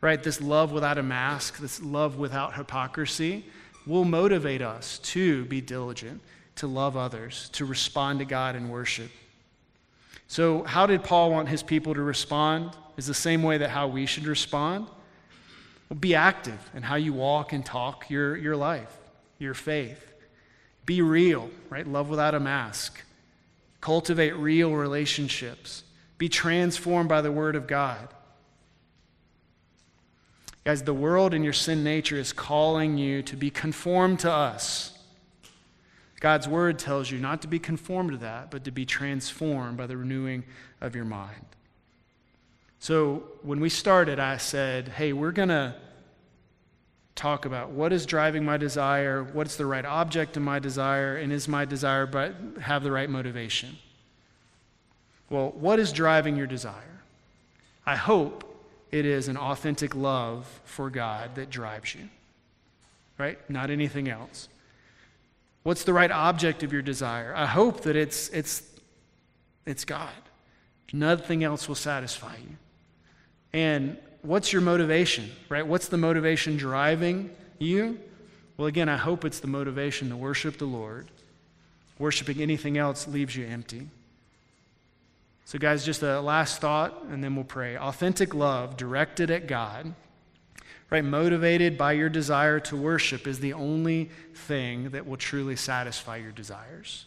Right? 0.00 0.22
This 0.22 0.40
love 0.40 0.72
without 0.72 0.96
a 0.96 1.02
mask, 1.02 1.58
this 1.58 1.82
love 1.82 2.16
without 2.16 2.54
hypocrisy, 2.54 3.44
will 3.86 4.04
motivate 4.04 4.62
us 4.62 4.98
to 5.00 5.44
be 5.46 5.60
diligent, 5.60 6.20
to 6.56 6.66
love 6.66 6.96
others, 6.96 7.48
to 7.54 7.64
respond 7.64 8.18
to 8.20 8.24
God 8.24 8.56
in 8.56 8.68
worship. 8.68 9.10
So, 10.28 10.62
how 10.62 10.86
did 10.86 11.02
Paul 11.02 11.30
want 11.30 11.48
his 11.48 11.62
people 11.62 11.94
to 11.94 12.02
respond? 12.02 12.70
Is 12.96 13.06
the 13.06 13.14
same 13.14 13.42
way 13.42 13.58
that 13.58 13.70
how 13.70 13.88
we 13.88 14.06
should 14.06 14.26
respond. 14.26 14.86
Well, 15.88 15.98
be 15.98 16.14
active 16.14 16.70
in 16.74 16.82
how 16.82 16.96
you 16.96 17.12
walk 17.12 17.52
and 17.52 17.64
talk 17.64 18.08
your, 18.08 18.36
your 18.36 18.56
life, 18.56 18.96
your 19.38 19.54
faith. 19.54 20.12
Be 20.86 21.02
real, 21.02 21.50
right? 21.70 21.86
Love 21.86 22.08
without 22.08 22.34
a 22.34 22.40
mask. 22.40 23.02
Cultivate 23.80 24.36
real 24.36 24.72
relationships. 24.72 25.84
Be 26.18 26.28
transformed 26.28 27.08
by 27.08 27.20
the 27.20 27.32
Word 27.32 27.56
of 27.56 27.66
God. 27.66 28.08
Guys, 30.64 30.82
the 30.82 30.94
world 30.94 31.34
and 31.34 31.42
your 31.42 31.52
sin 31.52 31.82
nature 31.82 32.16
is 32.16 32.32
calling 32.32 32.96
you 32.96 33.22
to 33.22 33.36
be 33.36 33.50
conformed 33.50 34.20
to 34.20 34.30
us. 34.30 34.96
God's 36.20 36.46
Word 36.46 36.78
tells 36.78 37.10
you 37.10 37.18
not 37.18 37.42
to 37.42 37.48
be 37.48 37.58
conformed 37.58 38.12
to 38.12 38.16
that, 38.18 38.52
but 38.52 38.62
to 38.64 38.70
be 38.70 38.86
transformed 38.86 39.76
by 39.76 39.88
the 39.88 39.96
renewing 39.96 40.44
of 40.80 40.94
your 40.94 41.04
mind. 41.04 41.44
So 42.78 43.24
when 43.42 43.58
we 43.58 43.68
started, 43.68 44.20
I 44.20 44.36
said, 44.36 44.86
hey, 44.88 45.12
we're 45.12 45.32
going 45.32 45.48
to 45.48 45.74
talk 47.16 47.44
about 47.44 47.70
what 47.70 47.92
is 47.92 48.06
driving 48.06 48.44
my 48.44 48.56
desire, 48.56 49.24
what's 49.24 49.56
the 49.56 49.66
right 49.66 49.84
object 49.84 50.36
in 50.36 50.44
my 50.44 50.60
desire, 50.60 51.16
and 51.16 51.32
is 51.32 51.48
my 51.48 51.64
desire 51.64 52.06
but 52.06 52.36
have 52.60 52.84
the 52.84 52.92
right 52.92 53.10
motivation? 53.10 53.76
Well, 55.28 55.50
what 55.56 55.80
is 55.80 55.92
driving 55.92 56.36
your 56.36 56.46
desire? 56.46 57.02
I 57.84 57.96
hope 57.96 58.51
it 58.92 59.06
is 59.06 59.28
an 59.28 59.36
authentic 59.38 59.94
love 59.94 60.46
for 60.64 60.90
God 60.90 61.34
that 61.36 61.50
drives 61.50 61.94
you. 61.94 62.08
right? 63.18 63.38
Not 63.50 63.70
anything 63.70 64.08
else. 64.08 64.48
What's 65.62 65.84
the 65.84 65.92
right 65.92 66.10
object 66.10 66.62
of 66.62 66.72
your 66.72 66.82
desire? 66.82 67.32
I 67.34 67.46
hope 67.46 67.82
that 67.82 67.96
it's, 67.96 68.28
it's, 68.30 68.62
it's 69.64 69.84
God. 69.84 70.10
Nothing 70.92 71.42
else 71.42 71.68
will 71.68 71.74
satisfy 71.74 72.36
you. 72.36 72.56
And 73.52 73.96
what's 74.22 74.52
your 74.52 74.62
motivation, 74.62 75.30
right? 75.48 75.66
What's 75.66 75.88
the 75.88 75.98
motivation 75.98 76.56
driving 76.56 77.30
you? 77.58 77.98
Well, 78.56 78.66
again, 78.66 78.88
I 78.88 78.96
hope 78.96 79.24
it's 79.24 79.40
the 79.40 79.46
motivation 79.46 80.10
to 80.10 80.16
worship 80.16 80.58
the 80.58 80.66
Lord. 80.66 81.08
Worshiping 81.98 82.42
anything 82.42 82.76
else 82.76 83.06
leaves 83.08 83.36
you 83.36 83.46
empty. 83.46 83.88
So, 85.44 85.58
guys, 85.58 85.84
just 85.84 86.02
a 86.02 86.20
last 86.20 86.60
thought, 86.60 87.04
and 87.10 87.22
then 87.22 87.34
we'll 87.34 87.44
pray. 87.44 87.76
Authentic 87.76 88.34
love 88.34 88.76
directed 88.76 89.30
at 89.30 89.46
God, 89.46 89.94
right, 90.88 91.04
motivated 91.04 91.76
by 91.76 91.92
your 91.92 92.08
desire 92.08 92.60
to 92.60 92.76
worship, 92.76 93.26
is 93.26 93.40
the 93.40 93.52
only 93.52 94.10
thing 94.34 94.90
that 94.90 95.06
will 95.06 95.16
truly 95.16 95.56
satisfy 95.56 96.16
your 96.16 96.32
desires. 96.32 97.06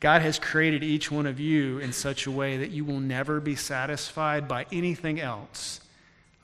God 0.00 0.20
has 0.20 0.38
created 0.38 0.84
each 0.84 1.10
one 1.10 1.24
of 1.26 1.40
you 1.40 1.78
in 1.78 1.92
such 1.92 2.26
a 2.26 2.30
way 2.30 2.58
that 2.58 2.70
you 2.70 2.84
will 2.84 3.00
never 3.00 3.40
be 3.40 3.56
satisfied 3.56 4.46
by 4.46 4.66
anything 4.70 5.18
else 5.18 5.80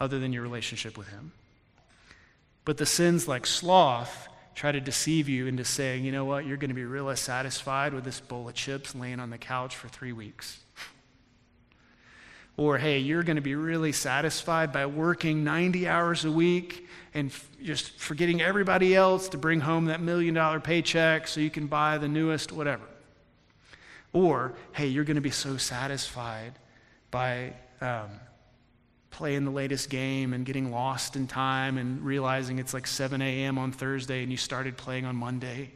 other 0.00 0.18
than 0.18 0.32
your 0.32 0.42
relationship 0.42 0.96
with 0.96 1.08
Him. 1.08 1.32
But 2.64 2.78
the 2.78 2.86
sins 2.86 3.28
like 3.28 3.46
sloth 3.46 4.28
try 4.54 4.72
to 4.72 4.80
deceive 4.80 5.28
you 5.28 5.46
into 5.46 5.64
saying, 5.64 6.04
you 6.04 6.12
know 6.12 6.24
what, 6.24 6.46
you're 6.46 6.56
going 6.56 6.70
to 6.70 6.74
be 6.74 6.84
really 6.84 7.16
satisfied 7.16 7.92
with 7.92 8.04
this 8.04 8.20
bowl 8.20 8.48
of 8.48 8.54
chips 8.54 8.94
laying 8.94 9.20
on 9.20 9.30
the 9.30 9.38
couch 9.38 9.76
for 9.76 9.88
three 9.88 10.12
weeks. 10.12 10.60
Or, 12.60 12.76
hey, 12.76 12.98
you're 12.98 13.22
going 13.22 13.36
to 13.36 13.40
be 13.40 13.54
really 13.54 13.90
satisfied 13.90 14.70
by 14.70 14.84
working 14.84 15.44
90 15.44 15.88
hours 15.88 16.26
a 16.26 16.30
week 16.30 16.86
and 17.14 17.30
f- 17.30 17.48
just 17.64 17.92
forgetting 17.98 18.42
everybody 18.42 18.94
else 18.94 19.30
to 19.30 19.38
bring 19.38 19.60
home 19.60 19.86
that 19.86 20.02
million 20.02 20.34
dollar 20.34 20.60
paycheck 20.60 21.26
so 21.26 21.40
you 21.40 21.48
can 21.48 21.68
buy 21.68 21.96
the 21.96 22.06
newest 22.06 22.52
whatever. 22.52 22.84
Or, 24.12 24.52
hey, 24.72 24.88
you're 24.88 25.04
going 25.04 25.14
to 25.14 25.22
be 25.22 25.30
so 25.30 25.56
satisfied 25.56 26.52
by 27.10 27.54
um, 27.80 28.10
playing 29.10 29.46
the 29.46 29.50
latest 29.50 29.88
game 29.88 30.34
and 30.34 30.44
getting 30.44 30.70
lost 30.70 31.16
in 31.16 31.26
time 31.26 31.78
and 31.78 32.04
realizing 32.04 32.58
it's 32.58 32.74
like 32.74 32.86
7 32.86 33.22
a.m. 33.22 33.56
on 33.56 33.72
Thursday 33.72 34.22
and 34.22 34.30
you 34.30 34.36
started 34.36 34.76
playing 34.76 35.06
on 35.06 35.16
Monday. 35.16 35.70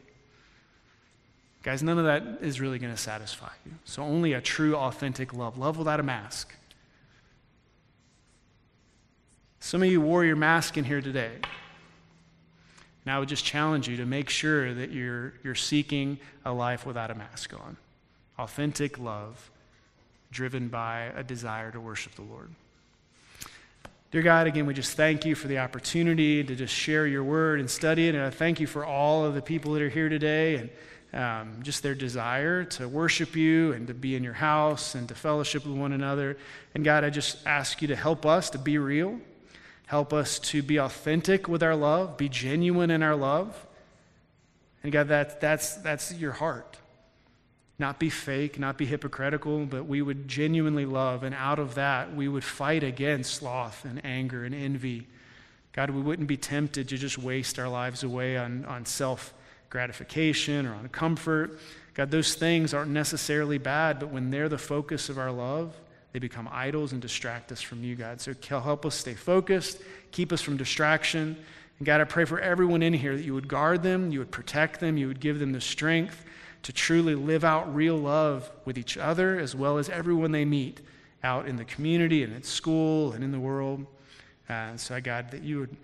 Guys, 1.63 1.81
none 1.81 1.97
of 1.97 2.05
that 2.05 2.45
is 2.45 2.61
really 2.61 2.77
going 2.77 2.93
to 2.93 3.01
satisfy 3.01 3.49
you. 3.65 3.71
So, 3.85 4.03
only 4.03 4.33
a 4.33 4.39
true, 4.39 4.75
authentic 4.75 5.33
love, 5.33 5.57
love 5.57 5.79
without 5.79 5.99
a 5.99 6.03
mask. 6.03 6.53
Some 9.65 9.81
of 9.81 9.89
you 9.89 9.99
wore 9.99 10.23
your 10.23 10.35
mask 10.35 10.77
in 10.77 10.83
here 10.83 11.01
today. 11.01 11.31
And 13.03 13.11
I 13.11 13.17
would 13.17 13.27
just 13.27 13.43
challenge 13.43 13.87
you 13.87 13.97
to 13.97 14.05
make 14.05 14.29
sure 14.29 14.75
that 14.75 14.91
you're, 14.91 15.33
you're 15.43 15.55
seeking 15.55 16.19
a 16.45 16.53
life 16.53 16.85
without 16.85 17.09
a 17.09 17.15
mask 17.15 17.51
on. 17.51 17.75
Authentic 18.37 18.99
love, 18.99 19.49
driven 20.29 20.67
by 20.67 21.11
a 21.15 21.23
desire 21.23 21.71
to 21.71 21.79
worship 21.79 22.13
the 22.13 22.21
Lord. 22.21 22.51
Dear 24.11 24.21
God, 24.21 24.45
again, 24.45 24.67
we 24.67 24.75
just 24.75 24.95
thank 24.95 25.25
you 25.25 25.33
for 25.33 25.47
the 25.47 25.57
opportunity 25.57 26.43
to 26.43 26.55
just 26.55 26.71
share 26.71 27.07
your 27.07 27.23
word 27.23 27.59
and 27.59 27.67
study 27.67 28.07
it. 28.07 28.13
And 28.13 28.23
I 28.23 28.29
thank 28.29 28.59
you 28.59 28.67
for 28.67 28.85
all 28.85 29.25
of 29.25 29.33
the 29.33 29.41
people 29.41 29.73
that 29.73 29.81
are 29.81 29.89
here 29.89 30.09
today 30.09 30.57
and 30.57 30.69
um, 31.11 31.63
just 31.63 31.81
their 31.81 31.95
desire 31.95 32.65
to 32.65 32.87
worship 32.87 33.35
you 33.35 33.73
and 33.73 33.87
to 33.87 33.95
be 33.95 34.15
in 34.15 34.23
your 34.23 34.33
house 34.33 34.93
and 34.93 35.07
to 35.07 35.15
fellowship 35.15 35.65
with 35.65 35.75
one 35.75 35.91
another. 35.91 36.37
And 36.75 36.85
God, 36.85 37.03
I 37.03 37.09
just 37.09 37.39
ask 37.47 37.81
you 37.81 37.87
to 37.87 37.95
help 37.95 38.27
us 38.27 38.51
to 38.51 38.59
be 38.59 38.77
real, 38.77 39.19
help 39.85 40.13
us 40.13 40.39
to 40.39 40.61
be 40.61 40.77
authentic 40.77 41.47
with 41.47 41.61
our 41.63 41.75
love, 41.75 42.17
be 42.17 42.29
genuine 42.29 42.91
in 42.91 43.03
our 43.03 43.15
love. 43.15 43.65
And 44.83 44.91
God, 44.91 45.07
that, 45.07 45.41
that's, 45.41 45.75
that's 45.75 46.13
your 46.13 46.33
heart 46.33 46.77
not 47.77 47.99
be 47.99 48.09
fake, 48.09 48.57
not 48.57 48.77
be 48.77 48.85
hypocritical, 48.85 49.65
but 49.65 49.85
we 49.85 50.01
would 50.01 50.27
genuinely 50.27 50.85
love. 50.85 51.23
And 51.23 51.35
out 51.35 51.59
of 51.59 51.75
that, 51.75 52.15
we 52.15 52.27
would 52.27 52.43
fight 52.43 52.83
against 52.83 53.35
sloth 53.35 53.83
and 53.83 54.03
anger 54.05 54.45
and 54.45 54.55
envy. 54.55 55.07
God, 55.73 55.89
we 55.89 56.01
wouldn't 56.01 56.29
be 56.29 56.37
tempted 56.37 56.87
to 56.89 56.97
just 56.97 57.17
waste 57.17 57.59
our 57.59 57.67
lives 57.67 58.03
away 58.03 58.37
on, 58.37 58.63
on 58.65 58.85
self 58.85 59.33
gratification 59.69 60.65
or 60.65 60.73
on 60.73 60.87
comfort. 60.87 61.59
God, 61.95 62.11
those 62.11 62.35
things 62.35 62.73
aren't 62.73 62.91
necessarily 62.91 63.57
bad, 63.57 63.99
but 63.99 64.09
when 64.09 64.31
they're 64.31 64.49
the 64.49 64.57
focus 64.57 65.09
of 65.09 65.17
our 65.17 65.31
love, 65.31 65.75
they 66.15 66.19
become 66.19 66.47
idols 66.49 66.93
and 66.93 67.01
distract 67.01 67.51
us 67.51 67.61
from 67.61 67.83
you, 67.83 67.93
God. 67.93 68.21
So 68.21 68.33
help 68.49 68.85
us 68.85 68.95
stay 68.95 69.15
focused, 69.15 69.81
keep 70.11 70.31
us 70.31 70.41
from 70.41 70.55
distraction. 70.55 71.35
And 71.77 71.85
God, 71.85 71.99
I 71.99 72.05
pray 72.05 72.23
for 72.23 72.39
everyone 72.39 72.81
in 72.81 72.93
here 72.93 73.17
that 73.17 73.23
you 73.23 73.33
would 73.33 73.49
guard 73.49 73.83
them, 73.83 74.13
you 74.13 74.19
would 74.19 74.31
protect 74.31 74.79
them, 74.79 74.95
you 74.95 75.09
would 75.09 75.19
give 75.19 75.39
them 75.39 75.51
the 75.51 75.59
strength 75.59 76.23
to 76.63 76.71
truly 76.71 77.15
live 77.15 77.43
out 77.43 77.75
real 77.75 77.97
love 77.97 78.49
with 78.63 78.77
each 78.77 78.97
other 78.97 79.37
as 79.37 79.57
well 79.57 79.77
as 79.77 79.89
everyone 79.89 80.31
they 80.31 80.45
meet 80.45 80.79
out 81.21 81.49
in 81.49 81.57
the 81.57 81.65
community 81.65 82.23
and 82.23 82.33
at 82.33 82.45
school 82.45 83.11
and 83.11 83.21
in 83.21 83.33
the 83.33 83.39
world. 83.41 83.85
Uh, 84.47 84.77
so, 84.77 85.01
God, 85.01 85.31
that 85.31 85.43
you 85.43 85.59
would 85.59 85.75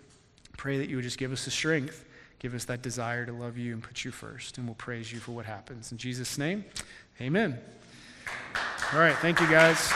pray 0.55 0.77
that 0.77 0.87
you 0.87 0.95
would 0.95 1.03
just 1.03 1.17
give 1.17 1.33
us 1.33 1.43
the 1.43 1.51
strength, 1.51 2.05
give 2.39 2.55
us 2.55 2.63
that 2.63 2.81
desire 2.81 3.25
to 3.25 3.33
love 3.33 3.57
you 3.57 3.73
and 3.73 3.83
put 3.83 4.05
you 4.05 4.11
first. 4.11 4.57
And 4.57 4.65
we'll 4.65 4.75
praise 4.75 5.11
you 5.11 5.19
for 5.19 5.33
what 5.33 5.45
happens. 5.45 5.91
In 5.91 5.97
Jesus' 5.97 6.37
name, 6.37 6.63
amen. 7.19 7.59
All 8.93 8.99
right. 8.99 9.15
Thank 9.17 9.39
you, 9.39 9.49
guys. 9.49 9.91